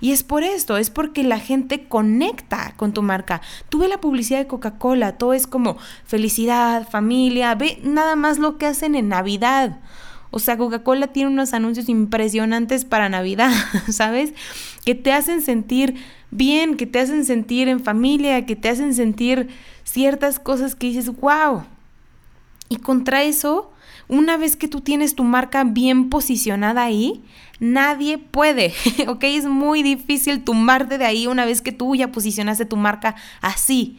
Y 0.00 0.12
es 0.12 0.22
por 0.22 0.42
esto, 0.42 0.76
es 0.76 0.90
porque 0.90 1.22
la 1.22 1.38
gente 1.38 1.86
conecta 1.88 2.74
con 2.76 2.92
tu 2.92 3.02
marca. 3.02 3.40
Tú 3.68 3.78
ves 3.78 3.88
la 3.88 4.00
publicidad 4.00 4.38
de 4.38 4.46
Coca-Cola, 4.46 5.16
todo 5.16 5.32
es 5.32 5.46
como 5.46 5.78
felicidad, 6.04 6.88
familia, 6.88 7.54
ve 7.54 7.80
nada 7.82 8.16
más 8.16 8.38
lo 8.38 8.58
que 8.58 8.66
hacen 8.66 8.94
en 8.94 9.08
Navidad. 9.08 9.78
O 10.30 10.40
sea, 10.40 10.58
Coca-Cola 10.58 11.06
tiene 11.06 11.30
unos 11.30 11.54
anuncios 11.54 11.88
impresionantes 11.88 12.84
para 12.84 13.08
Navidad, 13.08 13.52
¿sabes? 13.88 14.34
Que 14.84 14.94
te 14.94 15.12
hacen 15.12 15.40
sentir 15.42 15.94
bien, 16.30 16.76
que 16.76 16.86
te 16.86 16.98
hacen 16.98 17.24
sentir 17.24 17.68
en 17.68 17.80
familia, 17.80 18.44
que 18.44 18.56
te 18.56 18.68
hacen 18.68 18.94
sentir 18.94 19.48
ciertas 19.84 20.40
cosas 20.40 20.74
que 20.74 20.88
dices, 20.88 21.08
wow. 21.20 21.62
Y 22.68 22.76
contra 22.76 23.22
eso, 23.22 23.70
una 24.08 24.36
vez 24.36 24.56
que 24.56 24.68
tú 24.68 24.80
tienes 24.80 25.14
tu 25.14 25.24
marca 25.24 25.64
bien 25.64 26.10
posicionada 26.10 26.82
ahí, 26.82 27.22
nadie 27.60 28.18
puede, 28.18 28.72
¿ok? 29.08 29.24
Es 29.24 29.46
muy 29.46 29.82
difícil 29.82 30.42
tumbarte 30.44 30.98
de 30.98 31.04
ahí 31.04 31.26
una 31.26 31.44
vez 31.44 31.62
que 31.62 31.72
tú 31.72 31.94
ya 31.94 32.12
posicionaste 32.12 32.64
tu 32.66 32.76
marca 32.76 33.14
así. 33.40 33.98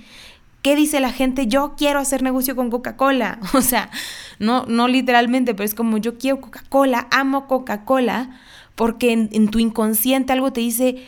¿Qué 0.62 0.76
dice 0.76 1.00
la 1.00 1.12
gente? 1.12 1.46
Yo 1.46 1.76
quiero 1.78 2.00
hacer 2.00 2.24
negocio 2.24 2.56
con 2.56 2.72
Coca-Cola. 2.72 3.39
O 3.54 3.62
sea, 3.62 3.91
no, 4.39 4.65
no 4.65 4.88
literalmente, 4.88 5.54
pero 5.54 5.65
es 5.65 5.76
como 5.76 5.98
yo 5.98 6.18
quiero 6.18 6.41
Coca-Cola, 6.41 7.08
amo 7.12 7.48
Coca-Cola, 7.48 8.39
porque 8.74 9.12
en, 9.12 9.30
en 9.32 9.50
tu 9.50 9.60
inconsciente 9.60 10.34
algo 10.34 10.52
te 10.52 10.62
dice, 10.62 11.04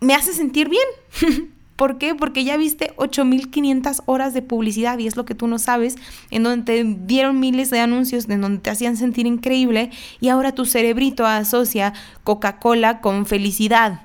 me 0.00 0.14
hace 0.14 0.32
sentir 0.32 0.68
bien. 0.68 0.86
¿Por 1.80 1.96
qué? 1.96 2.14
Porque 2.14 2.44
ya 2.44 2.58
viste 2.58 2.92
8500 2.96 4.02
horas 4.04 4.34
de 4.34 4.42
publicidad 4.42 4.98
y 4.98 5.06
es 5.06 5.16
lo 5.16 5.24
que 5.24 5.34
tú 5.34 5.46
no 5.46 5.58
sabes, 5.58 5.96
en 6.30 6.42
donde 6.42 6.62
te 6.66 6.84
dieron 6.84 7.40
miles 7.40 7.70
de 7.70 7.80
anuncios, 7.80 8.28
en 8.28 8.42
donde 8.42 8.60
te 8.60 8.68
hacían 8.68 8.98
sentir 8.98 9.26
increíble 9.26 9.90
y 10.20 10.28
ahora 10.28 10.52
tu 10.52 10.66
cerebrito 10.66 11.24
asocia 11.24 11.94
Coca-Cola 12.22 13.00
con 13.00 13.24
felicidad, 13.24 14.02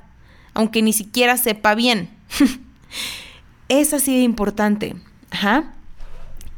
aunque 0.54 0.82
ni 0.82 0.94
siquiera 0.94 1.36
sepa 1.36 1.76
bien. 1.76 2.08
es 3.68 3.94
así 3.94 4.16
de 4.16 4.24
importante. 4.24 4.96
Ajá. 5.30 5.74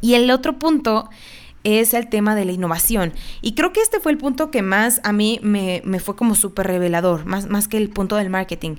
Y 0.02 0.14
el 0.14 0.30
otro 0.30 0.60
punto 0.60 1.10
es 1.68 1.94
el 1.94 2.08
tema 2.08 2.34
de 2.34 2.46
la 2.46 2.54
innovación. 2.54 3.12
Y 3.42 3.54
creo 3.54 3.74
que 3.74 3.82
este 3.82 4.00
fue 4.00 4.14
el 4.14 4.18
punto 4.18 4.52
que 4.52 4.62
más 4.62 5.02
a 5.04 5.12
mí 5.12 5.40
me, 5.44 5.82
fue 6.00 6.16
como 6.16 6.34
súper 6.34 6.66
revelador, 6.68 7.26
más, 7.26 7.50
más 7.50 7.68
que 7.68 7.76
el 7.76 7.90
punto 7.90 8.16
del 8.16 8.30
marketing. 8.30 8.78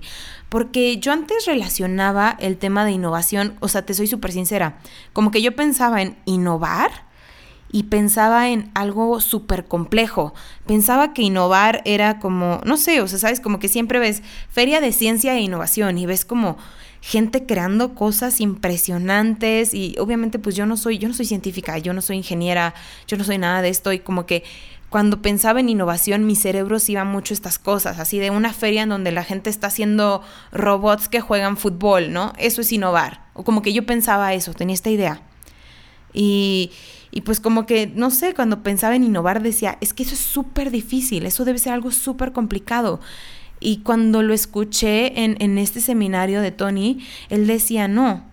Porque 0.49 0.97
yo 0.97 1.13
antes 1.13 1.45
relacionaba 1.45 2.35
el 2.41 2.57
tema 2.57 2.87
de 2.87 2.93
innovación, 2.93 3.57
o 3.61 3.69
sea, 3.69 3.85
te 3.85 3.93
soy 3.93 4.07
súper 4.07 4.33
sincera, 4.33 4.79
como 5.13 5.31
que 5.31 5.43
yo 5.43 5.55
pensaba 5.55 6.01
en 6.01 6.17
innovar 6.25 7.07
y 7.71 7.83
pensaba 7.85 8.49
en 8.49 8.71
algo 8.73 9.21
súper 9.21 9.67
complejo. 9.67 10.33
Pensaba 10.65 11.13
que 11.13 11.21
innovar 11.21 11.83
era 11.85 12.19
como, 12.19 12.63
no 12.65 12.79
sé, 12.79 13.03
o 13.03 13.07
sea, 13.07 13.19
sabes, 13.19 13.41
como 13.41 13.59
que 13.59 13.69
siempre 13.69 13.99
ves 13.99 14.23
feria 14.49 14.81
de 14.81 14.93
ciencia 14.93 15.35
e 15.35 15.43
innovación 15.43 15.99
y 15.99 16.07
ves 16.07 16.25
como 16.25 16.57
gente 17.01 17.47
creando 17.47 17.95
cosas 17.95 18.41
impresionantes 18.41 19.73
y 19.75 19.95
obviamente 19.99 20.39
pues 20.39 20.57
yo 20.57 20.67
no 20.67 20.77
soy, 20.77 20.99
yo 20.99 21.09
no 21.09 21.15
soy 21.15 21.27
científica, 21.27 21.79
yo 21.79 21.93
no 21.93 22.03
soy 22.03 22.17
ingeniera, 22.17 22.75
yo 23.07 23.17
no 23.17 23.25
soy 23.25 23.39
nada 23.39 23.63
de 23.63 23.69
esto 23.69 23.93
y 23.93 24.01
como 24.01 24.27
que 24.27 24.45
cuando 24.89 25.21
pensaba 25.21 25.61
en 25.61 25.69
innovación 25.69 26.27
mi 26.27 26.35
cerebro 26.35 26.79
se 26.79 26.93
iba 26.93 27.05
mucho 27.05 27.35
estas 27.35 27.59
cosas, 27.59 27.99
así 27.99 28.19
de 28.19 28.31
una 28.31 28.53
feria 28.53 28.83
en 28.83 28.89
donde 28.89 29.13
la 29.13 29.23
gente 29.23 29.51
está 29.51 29.67
haciendo 29.67 30.23
robots 30.51 31.09
que 31.09 31.21
juegan 31.21 31.57
fútbol, 31.57 32.13
¿no? 32.13 32.33
Eso 32.39 32.63
es 32.63 32.73
innovar. 32.73 33.27
O 33.35 33.45
como 33.45 33.61
que 33.61 33.75
yo 33.75 33.85
pensaba 33.85 34.33
eso, 34.33 34.55
tenía 34.55 34.75
esta 34.75 34.89
idea. 34.89 35.21
Y, 36.15 36.71
y 37.11 37.21
pues 37.21 37.39
como 37.39 37.67
que, 37.67 37.87
no 37.95 38.11
sé, 38.11 38.33
cuando 38.35 38.63
pensaba 38.63 38.97
en 38.97 39.05
innovar 39.05 39.43
decía, 39.43 39.77
es 39.83 39.93
que 39.93 40.05
eso 40.05 40.15
es 40.15 40.21
súper 40.21 40.71
difícil, 40.71 41.27
eso 41.27 41.45
debe 41.45 41.59
ser 41.59 41.75
algo 41.75 41.91
súper 41.91 42.33
complicado. 42.33 43.01
Y 43.61 43.79
cuando 43.79 44.23
lo 44.23 44.35
escuché 44.35 45.25
en, 45.25 45.37
en 45.41 45.59
este 45.59 45.81
seminario 45.81 46.41
de 46.41 46.53
Tony, 46.53 47.05
él 47.29 47.47
decía, 47.47 47.89
no, 47.89 48.25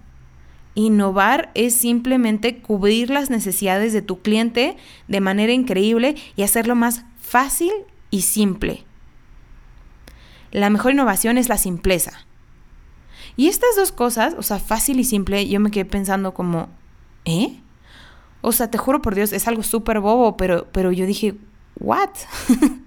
Innovar 0.75 1.51
es 1.53 1.73
simplemente 1.73 2.57
cubrir 2.57 3.09
las 3.09 3.29
necesidades 3.29 3.93
de 3.93 4.01
tu 4.01 4.21
cliente 4.21 4.75
de 5.07 5.21
manera 5.21 5.53
increíble 5.53 6.15
y 6.35 6.43
hacerlo 6.43 6.75
más 6.75 7.05
fácil 7.17 7.71
y 8.11 8.23
simple. 8.23 8.83
La 10.51 10.69
mejor 10.69 10.91
innovación 10.91 11.37
es 11.37 11.47
la 11.47 11.57
simpleza. 11.57 12.25
Y 13.37 13.47
estas 13.47 13.75
dos 13.77 13.93
cosas, 13.93 14.35
o 14.37 14.43
sea, 14.43 14.59
fácil 14.59 14.99
y 14.99 15.05
simple, 15.05 15.47
yo 15.47 15.61
me 15.61 15.71
quedé 15.71 15.85
pensando 15.85 16.33
como, 16.33 16.67
¿eh? 17.23 17.57
O 18.41 18.51
sea, 18.51 18.69
te 18.69 18.77
juro 18.77 19.01
por 19.01 19.15
Dios, 19.15 19.31
es 19.31 19.47
algo 19.47 19.63
súper 19.63 20.01
bobo, 20.01 20.35
pero, 20.35 20.67
pero 20.73 20.91
yo 20.91 21.05
dije, 21.05 21.35
¿what? 21.79 22.09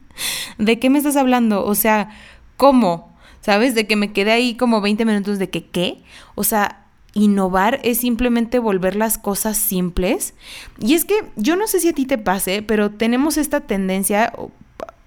¿De 0.58 0.78
qué 0.78 0.90
me 0.90 0.98
estás 0.98 1.16
hablando? 1.16 1.64
O 1.64 1.74
sea, 1.74 2.10
¿cómo? 2.56 3.16
¿Sabes? 3.40 3.74
De 3.74 3.86
que 3.86 3.96
me 3.96 4.12
quedé 4.12 4.32
ahí 4.32 4.56
como 4.56 4.80
20 4.80 5.04
minutos 5.04 5.38
de 5.38 5.48
que, 5.48 5.64
¿qué? 5.66 6.02
O 6.34 6.44
sea, 6.44 6.84
innovar 7.14 7.80
es 7.84 7.98
simplemente 7.98 8.58
volver 8.58 8.96
las 8.96 9.18
cosas 9.18 9.56
simples. 9.56 10.34
Y 10.78 10.94
es 10.94 11.04
que 11.04 11.14
yo 11.36 11.56
no 11.56 11.66
sé 11.66 11.80
si 11.80 11.88
a 11.88 11.92
ti 11.92 12.06
te 12.06 12.18
pase, 12.18 12.62
pero 12.62 12.90
tenemos 12.90 13.36
esta 13.36 13.60
tendencia 13.60 14.32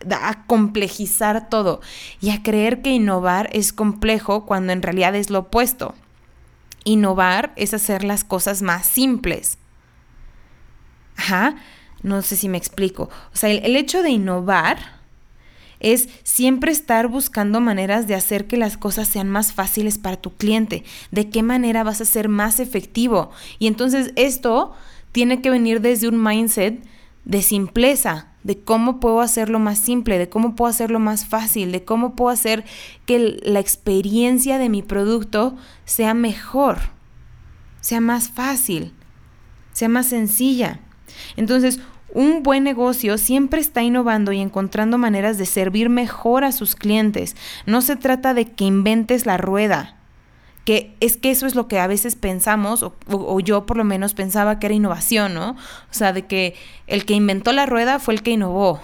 a 0.09 0.43
complejizar 0.45 1.49
todo 1.49 1.81
y 2.21 2.31
a 2.31 2.41
creer 2.41 2.81
que 2.81 2.89
innovar 2.91 3.49
es 3.53 3.71
complejo 3.73 4.45
cuando 4.45 4.73
en 4.73 4.81
realidad 4.81 5.15
es 5.15 5.29
lo 5.29 5.39
opuesto. 5.39 5.93
Innovar 6.83 7.53
es 7.55 7.73
hacer 7.73 8.03
las 8.03 8.23
cosas 8.23 8.61
más 8.61 8.85
simples. 8.85 9.57
Ajá, 11.17 11.55
no 12.01 12.21
sé 12.23 12.35
si 12.35 12.49
me 12.49 12.57
explico. 12.57 13.09
O 13.33 13.37
sea, 13.37 13.51
el, 13.51 13.59
el 13.63 13.75
hecho 13.75 14.01
de 14.01 14.09
innovar 14.09 15.00
es 15.82 16.10
siempre 16.24 16.72
estar 16.72 17.08
buscando 17.08 17.60
maneras 17.60 18.08
de 18.08 18.15
hacer 18.15 18.48
que 18.48 18.58
las 18.58 18.78
cosas 18.78 19.08
sean 19.08 19.30
más 19.30 19.54
fáciles 19.54 19.98
para 19.98 20.17
tu 20.17 20.32
cliente, 20.32 20.84
de 21.12 21.30
qué 21.30 21.44
manera 21.44 21.84
vas 21.84 22.02
a 22.02 22.06
ser 22.06 22.30
más 22.30 22.60
efectivo. 22.60 23.32
Y 23.60 23.67
entonces 23.67 24.13
esto 24.15 24.74
tiene 25.12 25.41
que 25.41 25.50
venir 25.50 25.82
desde 25.82 26.08
un 26.08 26.24
mindset 26.24 26.84
de 27.26 27.41
simpleza, 27.41 28.28
de 28.44 28.60
cómo 28.60 29.00
puedo 29.00 29.22
hacerlo 29.22 29.60
más 29.60 29.80
simple, 29.80 30.17
de 30.17 30.30
cómo 30.30 30.56
puedo 30.56 30.70
hacerlo 30.70 31.00
más 31.00 31.26
fácil, 31.26 31.72
de 31.72 31.84
cómo 31.84 32.15
puedo 32.15 32.32
hacer 32.32 32.63
que 33.06 33.39
la 33.44 33.60
experiencia 33.60 34.58
de 34.58 34.70
mi 34.70 34.82
producto 34.82 35.56
sea 35.86 36.13
mejor, 36.13 36.80
sea 37.82 38.02
más 38.02 38.30
fácil, 38.30 38.94
sea 39.74 39.89
más 39.89 40.08
sencilla. 40.08 40.80
Entonces, 41.36 41.80
un 42.13 42.43
buen 42.43 42.63
negocio 42.63 43.17
siempre 43.17 43.62
está 43.62 43.84
innovando 43.84 44.32
y 44.32 44.39
encontrando 44.39 44.97
maneras 44.97 45.38
de 45.38 45.45
servir 45.45 45.89
mejor 45.89 46.43
a 46.43 46.52
sus 46.52 46.76
clientes. 46.76 47.36
No 47.65 47.82
se 47.82 47.95
trata 47.95 48.34
de 48.34 48.45
que 48.45 48.65
inventes 48.65 49.26
la 49.26 49.38
rueda, 49.38 49.95
que 50.65 50.95
es 51.00 51.17
que 51.17 51.32
eso 51.32 51.47
es 51.47 51.56
lo 51.56 51.67
que 51.67 51.80
a 51.80 51.88
veces 51.88 52.15
pensamos, 52.15 52.84
o, 52.84 53.39
yo 53.39 53.65
por 53.65 53.78
lo 53.78 53.84
menos 53.84 54.13
pensaba 54.13 54.60
que 54.60 54.67
era 54.67 54.76
innovación, 54.76 55.34
¿no? 55.34 55.52
O 55.52 55.93
sea, 55.93 56.13
de 56.13 56.28
que 56.28 56.56
el 56.88 57.06
que 57.06 57.13
inventó 57.13 57.52
la 57.52 57.65
rueda 57.65 58.00
fue 58.00 58.13
el 58.13 58.21
que 58.21 58.32
innovó. 58.32 58.82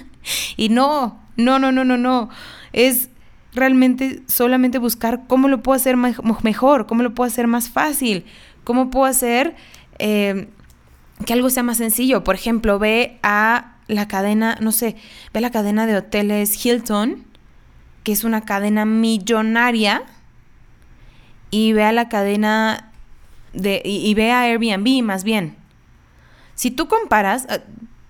y 0.56 0.68
no, 0.68 1.20
no, 1.36 1.58
no, 1.58 1.72
no, 1.72 1.84
no, 1.84 1.96
no. 1.96 2.30
Es 2.72 3.10
realmente 3.54 4.22
solamente 4.26 4.78
buscar 4.78 5.26
cómo 5.26 5.48
lo 5.48 5.62
puedo 5.62 5.76
hacer 5.76 5.96
mejor, 5.96 6.86
cómo 6.86 7.02
lo 7.02 7.14
puedo 7.14 7.26
hacer 7.26 7.46
más 7.46 7.68
fácil, 7.70 8.24
cómo 8.64 8.90
puedo 8.90 9.06
hacer... 9.06 9.56
Eh, 9.98 10.48
que 11.24 11.32
algo 11.32 11.50
sea 11.50 11.62
más 11.62 11.78
sencillo. 11.78 12.24
Por 12.24 12.34
ejemplo, 12.34 12.78
ve 12.78 13.18
a 13.22 13.76
la 13.88 14.08
cadena, 14.08 14.58
no 14.60 14.72
sé, 14.72 14.96
ve 15.32 15.40
la 15.40 15.50
cadena 15.50 15.86
de 15.86 15.96
hoteles 15.96 16.64
Hilton, 16.64 17.24
que 18.04 18.12
es 18.12 18.24
una 18.24 18.42
cadena 18.42 18.84
millonaria, 18.84 20.04
y 21.50 21.72
ve 21.72 21.84
a 21.84 21.92
la 21.92 22.08
cadena 22.08 22.92
de, 23.52 23.82
y, 23.84 24.12
ve 24.14 24.30
a 24.32 24.42
Airbnb 24.42 25.02
más 25.02 25.24
bien. 25.24 25.56
Si 26.54 26.70
tú 26.70 26.88
comparas, 26.88 27.46
eh, 27.48 27.62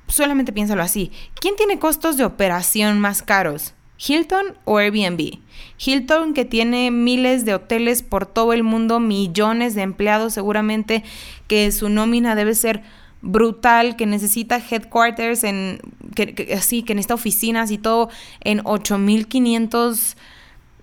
solamente 0.09 0.53
piénsalo 0.53 0.83
así, 0.83 1.13
¿quién 1.41 1.55
tiene 1.57 1.79
costos 1.79 2.17
de 2.17 2.25
operación 2.25 2.99
más 2.99 3.23
caros? 3.23 3.75
Hilton 3.99 4.57
o 4.65 4.79
Airbnb. 4.79 5.39
Hilton 5.79 6.35
que 6.35 6.45
tiene 6.45 6.91
miles 6.91 7.45
de 7.45 7.55
hoteles 7.55 8.03
por 8.03 8.27
todo 8.27 8.53
el 8.53 8.63
mundo, 8.63 9.01
millones 9.01 9.75
de 9.75 9.83
empleados 9.83 10.35
seguramente, 10.35 11.05
que 11.49 11.73
su 11.73 11.89
nómina 11.89 12.37
debe 12.37 12.55
ser 12.55 12.83
brutal, 13.21 13.97
que 13.97 14.07
necesita 14.07 14.59
headquarters, 14.59 15.43
en, 15.43 15.81
que, 16.15 16.55
así, 16.57 16.83
que 16.85 16.95
necesita 16.95 17.15
oficinas 17.15 17.71
y 17.71 17.79
todo 17.79 18.09
en 18.41 18.61
8500 18.65 20.17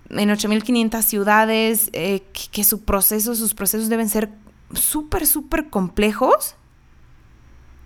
en 0.08 0.30
8500 0.30 1.04
ciudades, 1.04 1.90
eh, 1.92 2.22
que, 2.32 2.42
que, 2.52 2.62
su 2.62 2.84
proceso, 2.84 3.34
sus 3.34 3.54
procesos 3.54 3.88
deben 3.88 4.08
ser 4.08 4.30
súper, 4.72 5.26
súper 5.26 5.68
complejos. 5.68 6.54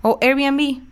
O 0.02 0.18
Airbnb. 0.20 0.82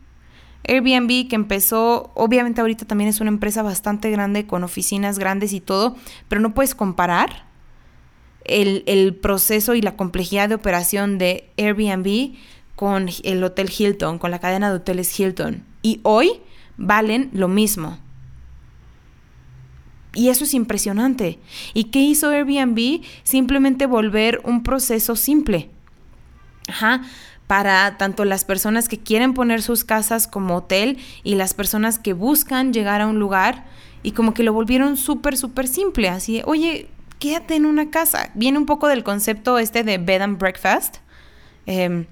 Airbnb 0.66 1.28
que 1.28 1.36
empezó, 1.36 2.10
obviamente 2.14 2.60
ahorita 2.60 2.86
también 2.86 3.08
es 3.08 3.20
una 3.20 3.28
empresa 3.28 3.62
bastante 3.62 4.10
grande 4.10 4.46
con 4.46 4.64
oficinas 4.64 5.18
grandes 5.18 5.52
y 5.52 5.60
todo, 5.60 5.96
pero 6.28 6.40
no 6.40 6.54
puedes 6.54 6.74
comparar 6.74 7.47
el, 8.48 8.82
el 8.86 9.14
proceso 9.14 9.74
y 9.74 9.82
la 9.82 9.96
complejidad 9.96 10.48
de 10.48 10.54
operación 10.54 11.18
de 11.18 11.48
Airbnb 11.56 12.34
con 12.76 13.08
el 13.24 13.42
Hotel 13.42 13.70
Hilton, 13.76 14.18
con 14.18 14.30
la 14.30 14.38
cadena 14.38 14.70
de 14.70 14.76
hoteles 14.76 15.18
Hilton. 15.18 15.64
Y 15.82 16.00
hoy 16.04 16.40
valen 16.76 17.30
lo 17.32 17.48
mismo. 17.48 17.98
Y 20.14 20.28
eso 20.28 20.44
es 20.44 20.54
impresionante. 20.54 21.38
¿Y 21.74 21.84
qué 21.84 22.00
hizo 22.00 22.30
Airbnb? 22.30 23.02
Simplemente 23.22 23.86
volver 23.86 24.40
un 24.44 24.62
proceso 24.62 25.16
simple. 25.16 25.70
Ajá. 26.68 27.02
Para 27.46 27.96
tanto 27.98 28.24
las 28.24 28.44
personas 28.44 28.88
que 28.88 28.98
quieren 28.98 29.34
poner 29.34 29.62
sus 29.62 29.84
casas 29.84 30.26
como 30.26 30.56
hotel 30.56 30.98
y 31.24 31.34
las 31.34 31.54
personas 31.54 31.98
que 31.98 32.12
buscan 32.12 32.72
llegar 32.72 33.00
a 33.00 33.06
un 33.06 33.18
lugar 33.18 33.66
y 34.02 34.12
como 34.12 34.34
que 34.34 34.42
lo 34.42 34.52
volvieron 34.52 34.96
súper, 34.96 35.36
súper 35.36 35.66
simple. 35.66 36.08
Así, 36.08 36.42
oye, 36.44 36.88
quédate 37.18 37.56
en 37.56 37.66
una 37.66 37.90
casa. 37.90 38.30
Viene 38.34 38.58
un 38.58 38.66
poco 38.66 38.88
del 38.88 39.04
concepto 39.04 39.58
este 39.58 39.84
de 39.84 39.98
bed 39.98 40.22
and 40.22 40.38
breakfast. 40.38 40.98
Eh, 41.66 42.06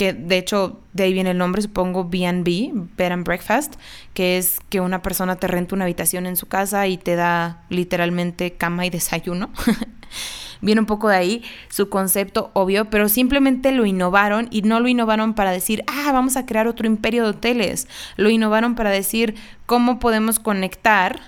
que 0.00 0.14
de 0.14 0.38
hecho 0.38 0.80
de 0.94 1.02
ahí 1.02 1.12
viene 1.12 1.32
el 1.32 1.36
nombre, 1.36 1.60
supongo 1.60 2.04
B&B, 2.08 2.72
Bed 2.96 3.12
and 3.12 3.22
Breakfast, 3.22 3.74
que 4.14 4.38
es 4.38 4.58
que 4.70 4.80
una 4.80 5.02
persona 5.02 5.36
te 5.36 5.46
renta 5.46 5.74
una 5.74 5.84
habitación 5.84 6.24
en 6.24 6.36
su 6.36 6.46
casa 6.46 6.86
y 6.86 6.96
te 6.96 7.16
da 7.16 7.64
literalmente 7.68 8.52
cama 8.54 8.86
y 8.86 8.90
desayuno. 8.90 9.50
viene 10.62 10.80
un 10.80 10.86
poco 10.86 11.10
de 11.10 11.16
ahí 11.16 11.44
su 11.68 11.90
concepto 11.90 12.50
obvio, 12.54 12.88
pero 12.88 13.10
simplemente 13.10 13.72
lo 13.72 13.84
innovaron 13.84 14.48
y 14.50 14.62
no 14.62 14.80
lo 14.80 14.88
innovaron 14.88 15.34
para 15.34 15.50
decir, 15.50 15.84
ah, 15.86 16.12
vamos 16.12 16.38
a 16.38 16.46
crear 16.46 16.66
otro 16.66 16.86
imperio 16.86 17.24
de 17.24 17.30
hoteles. 17.30 17.86
Lo 18.16 18.30
innovaron 18.30 18.76
para 18.76 18.88
decir 18.88 19.34
cómo 19.66 19.98
podemos 19.98 20.38
conectar 20.38 21.20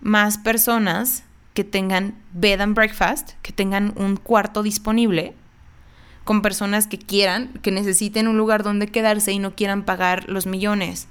más 0.00 0.38
personas 0.38 1.22
que 1.58 1.64
tengan 1.64 2.14
bed 2.34 2.60
and 2.60 2.76
breakfast, 2.76 3.30
que 3.42 3.50
tengan 3.50 3.92
un 3.96 4.14
cuarto 4.14 4.62
disponible 4.62 5.34
con 6.22 6.40
personas 6.40 6.86
que 6.86 6.98
quieran, 6.98 7.48
que 7.62 7.72
necesiten 7.72 8.28
un 8.28 8.36
lugar 8.36 8.62
donde 8.62 8.86
quedarse 8.86 9.32
y 9.32 9.40
no 9.40 9.56
quieran 9.56 9.82
pagar 9.82 10.28
los 10.28 10.46
millones. 10.46 11.08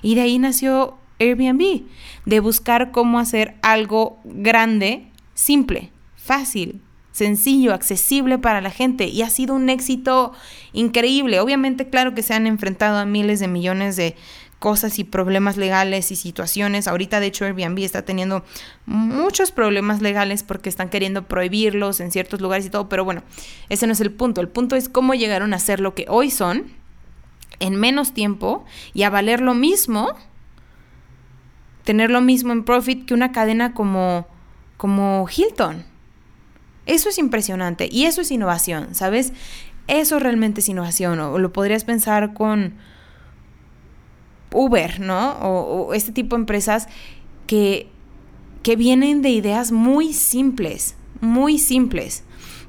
Y 0.00 0.14
de 0.14 0.22
ahí 0.22 0.38
nació 0.38 0.96
Airbnb, 1.18 1.82
de 2.24 2.40
buscar 2.40 2.90
cómo 2.90 3.18
hacer 3.18 3.56
algo 3.60 4.18
grande, 4.24 5.10
simple, 5.34 5.90
fácil, 6.16 6.80
sencillo, 7.10 7.74
accesible 7.74 8.38
para 8.38 8.62
la 8.62 8.70
gente 8.70 9.08
y 9.08 9.20
ha 9.20 9.28
sido 9.28 9.54
un 9.54 9.68
éxito 9.68 10.32
increíble. 10.72 11.38
Obviamente, 11.38 11.90
claro 11.90 12.14
que 12.14 12.22
se 12.22 12.32
han 12.32 12.46
enfrentado 12.46 12.96
a 12.96 13.04
miles 13.04 13.40
de 13.40 13.48
millones 13.48 13.96
de 13.96 14.16
cosas 14.62 15.00
y 15.00 15.04
problemas 15.04 15.56
legales 15.56 16.12
y 16.12 16.16
situaciones. 16.16 16.86
Ahorita, 16.86 17.18
de 17.18 17.26
hecho, 17.26 17.44
Airbnb 17.44 17.80
está 17.80 18.02
teniendo 18.02 18.44
muchos 18.86 19.50
problemas 19.50 20.00
legales 20.00 20.44
porque 20.44 20.68
están 20.68 20.88
queriendo 20.88 21.24
prohibirlos 21.24 21.98
en 21.98 22.12
ciertos 22.12 22.40
lugares 22.40 22.64
y 22.64 22.70
todo, 22.70 22.88
pero 22.88 23.04
bueno, 23.04 23.24
ese 23.70 23.88
no 23.88 23.92
es 23.92 24.00
el 24.00 24.12
punto. 24.12 24.40
El 24.40 24.46
punto 24.46 24.76
es 24.76 24.88
cómo 24.88 25.14
llegaron 25.14 25.52
a 25.52 25.58
ser 25.58 25.80
lo 25.80 25.96
que 25.96 26.06
hoy 26.08 26.30
son 26.30 26.70
en 27.58 27.74
menos 27.74 28.14
tiempo 28.14 28.64
y 28.94 29.02
a 29.02 29.10
valer 29.10 29.40
lo 29.40 29.54
mismo, 29.54 30.14
tener 31.82 32.12
lo 32.12 32.20
mismo 32.20 32.52
en 32.52 32.62
profit 32.62 33.04
que 33.04 33.14
una 33.14 33.32
cadena 33.32 33.74
como, 33.74 34.28
como 34.76 35.26
Hilton. 35.28 35.84
Eso 36.86 37.08
es 37.08 37.18
impresionante 37.18 37.88
y 37.90 38.04
eso 38.04 38.20
es 38.20 38.30
innovación, 38.30 38.94
¿sabes? 38.94 39.32
Eso 39.88 40.20
realmente 40.20 40.60
es 40.60 40.68
innovación, 40.68 41.18
o 41.18 41.36
lo 41.40 41.52
podrías 41.52 41.82
pensar 41.82 42.32
con 42.32 42.74
Uber, 44.52 45.00
¿no? 45.00 45.32
O, 45.40 45.94
este 45.94 46.12
tipo 46.12 46.36
de 46.36 46.42
empresas 46.42 46.88
que, 47.46 47.88
que 48.62 48.76
vienen 48.76 49.22
de 49.22 49.30
ideas 49.30 49.72
muy 49.72 50.12
simples, 50.12 50.96
muy 51.20 51.58
simples, 51.58 52.24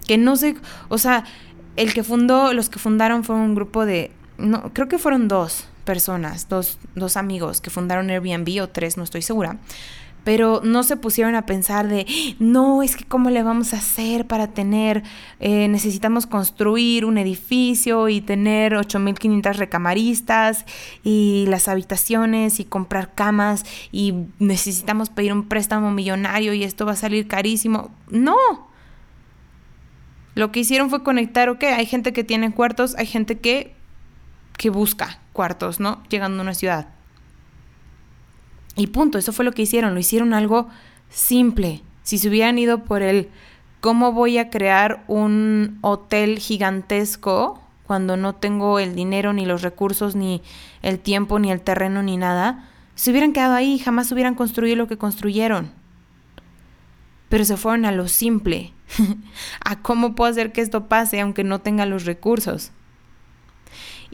que 0.07 0.17
no 0.17 0.35
sé, 0.35 0.55
o 0.89 0.97
sea, 0.97 1.25
el 1.75 1.93
que 1.93 2.03
fundó, 2.03 2.53
los 2.53 2.69
que 2.69 2.79
fundaron 2.79 3.23
fue 3.23 3.35
un 3.35 3.55
grupo 3.55 3.85
de, 3.85 4.11
no, 4.37 4.71
creo 4.73 4.87
que 4.87 4.97
fueron 4.97 5.27
dos 5.27 5.67
personas, 5.85 6.49
dos, 6.49 6.77
dos 6.95 7.17
amigos 7.17 7.61
que 7.61 7.69
fundaron 7.69 8.09
Airbnb 8.09 8.61
o 8.61 8.69
tres, 8.69 8.97
no 8.97 9.03
estoy 9.03 9.21
segura 9.21 9.57
pero 10.23 10.61
no 10.63 10.83
se 10.83 10.97
pusieron 10.97 11.35
a 11.35 11.45
pensar 11.45 11.87
de, 11.87 12.05
no, 12.39 12.83
es 12.83 12.95
que 12.95 13.03
cómo 13.03 13.29
le 13.29 13.43
vamos 13.43 13.73
a 13.73 13.77
hacer 13.77 14.25
para 14.25 14.47
tener, 14.47 15.03
eh, 15.39 15.67
necesitamos 15.67 16.25
construir 16.25 17.05
un 17.05 17.17
edificio 17.17 18.09
y 18.09 18.21
tener 18.21 18.73
8.500 18.73 19.55
recamaristas 19.55 20.65
y 21.03 21.45
las 21.47 21.67
habitaciones 21.67 22.59
y 22.59 22.65
comprar 22.65 23.13
camas 23.13 23.65
y 23.91 24.13
necesitamos 24.39 25.09
pedir 25.09 25.33
un 25.33 25.47
préstamo 25.47 25.91
millonario 25.91 26.53
y 26.53 26.63
esto 26.63 26.85
va 26.85 26.93
a 26.93 26.97
salir 26.97 27.27
carísimo. 27.27 27.91
No. 28.09 28.37
Lo 30.35 30.51
que 30.51 30.61
hicieron 30.61 30.89
fue 30.89 31.03
conectar, 31.03 31.49
ok, 31.49 31.63
hay 31.63 31.85
gente 31.85 32.13
que 32.13 32.23
tiene 32.23 32.51
cuartos, 32.51 32.95
hay 32.97 33.05
gente 33.05 33.37
que, 33.39 33.75
que 34.57 34.69
busca 34.69 35.19
cuartos, 35.31 35.79
¿no? 35.79 36.01
Llegando 36.09 36.39
a 36.39 36.43
una 36.43 36.53
ciudad. 36.53 36.92
Y 38.75 38.87
punto, 38.87 39.17
eso 39.17 39.33
fue 39.33 39.45
lo 39.45 39.51
que 39.51 39.63
hicieron, 39.63 39.93
lo 39.93 39.99
hicieron 39.99 40.33
algo 40.33 40.67
simple. 41.09 41.81
Si 42.01 42.17
se 42.17 42.29
hubieran 42.29 42.57
ido 42.57 42.83
por 42.83 43.01
el 43.01 43.29
cómo 43.81 44.13
voy 44.13 44.37
a 44.37 44.49
crear 44.49 45.03
un 45.07 45.77
hotel 45.81 46.39
gigantesco 46.39 47.61
cuando 47.85 48.17
no 48.17 48.33
tengo 48.33 48.79
el 48.79 48.95
dinero, 48.95 49.33
ni 49.33 49.45
los 49.45 49.61
recursos, 49.61 50.15
ni 50.15 50.41
el 50.81 50.99
tiempo, 50.99 51.37
ni 51.37 51.51
el 51.51 51.61
terreno, 51.61 52.01
ni 52.01 52.17
nada, 52.17 52.69
se 52.95 53.11
hubieran 53.11 53.33
quedado 53.33 53.55
ahí, 53.55 53.77
jamás 53.79 54.11
hubieran 54.11 54.35
construido 54.35 54.75
lo 54.75 54.87
que 54.87 54.97
construyeron. 54.97 55.71
pero 57.29 57.45
se 57.45 57.57
fueron 57.57 57.85
a 57.85 57.91
lo 57.91 58.07
simple, 58.07 58.73
a 59.65 59.81
cómo 59.81 60.13
puedo 60.13 60.31
hacer 60.31 60.51
que 60.51 60.61
esto 60.61 60.87
pase 60.87 61.19
aunque 61.19 61.43
no 61.43 61.61
tenga 61.61 61.85
los 61.85 62.05
recursos. 62.05 62.71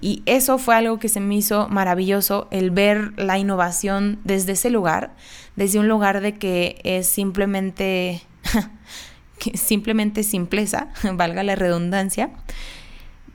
Y 0.02 0.24
eso 0.26 0.58
fue 0.58 0.76
algo 0.76 1.00
que 1.00 1.10
se 1.10 1.20
me 1.20 1.36
hizo 1.36 1.68
maravilloso, 1.68 2.48
el 2.52 2.72
ver 2.72 3.14
la 3.18 3.38
innovación 3.38 4.20
desde 4.24 4.54
ese 4.54 4.70
lugar, 4.70 5.16
desde 5.56 5.80
un 5.80 5.88
lugar 5.88 6.22
de 6.22 6.38
que 6.38 6.80
es 6.84 7.08
simplemente, 7.08 8.22
simplemente 9.54 10.24
simpleza, 10.24 10.90
valga 11.14 11.44
la 11.44 11.56
redundancia, 11.56 12.30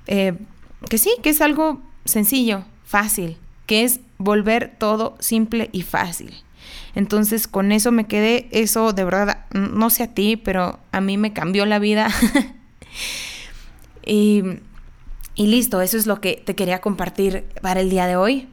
eh, 0.07 0.35
que 0.88 0.98
sí, 0.98 1.14
que 1.22 1.31
es 1.31 1.40
algo 1.40 1.83
sencillo, 2.05 2.64
fácil, 2.85 3.37
que 3.66 3.85
es 3.85 4.00
volver 4.18 4.74
todo 4.79 5.16
simple 5.20 5.68
y 5.72 5.83
fácil. 5.83 6.35
Entonces 6.94 7.48
con 7.48 7.72
eso 7.72 7.92
me 7.92 8.07
quedé, 8.07 8.48
eso 8.53 8.92
de 8.92 9.05
verdad, 9.05 9.44
no 9.53 9.90
sé 9.90 10.05
a 10.05 10.14
ti, 10.14 10.37
pero 10.37 10.79
a 10.92 11.00
mí 11.00 11.18
me 11.18 11.33
cambió 11.33 11.66
la 11.66 11.79
vida. 11.79 12.09
y, 14.07 14.42
y 15.35 15.47
listo, 15.47 15.81
eso 15.81 15.97
es 15.97 16.07
lo 16.07 16.20
que 16.20 16.42
te 16.44 16.55
quería 16.55 16.81
compartir 16.81 17.44
para 17.61 17.81
el 17.81 17.90
día 17.90 18.07
de 18.07 18.16
hoy. 18.16 18.49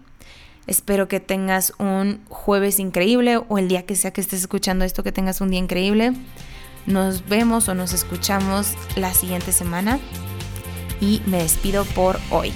Espero 0.67 1.07
que 1.07 1.19
tengas 1.19 1.73
un 1.79 2.21
jueves 2.29 2.79
increíble 2.79 3.37
o 3.37 3.57
el 3.57 3.67
día 3.67 3.85
que 3.85 3.95
sea 3.95 4.11
que 4.11 4.21
estés 4.21 4.41
escuchando 4.41 4.85
esto, 4.85 5.03
que 5.03 5.11
tengas 5.11 5.41
un 5.41 5.49
día 5.49 5.59
increíble. 5.59 6.13
Nos 6.85 7.27
vemos 7.27 7.67
o 7.67 7.75
nos 7.75 7.93
escuchamos 7.93 8.73
la 8.95 9.13
siguiente 9.13 9.51
semana 9.51 9.99
y 10.99 11.21
me 11.25 11.37
despido 11.41 11.85
por 11.85 12.19
hoy. 12.29 12.53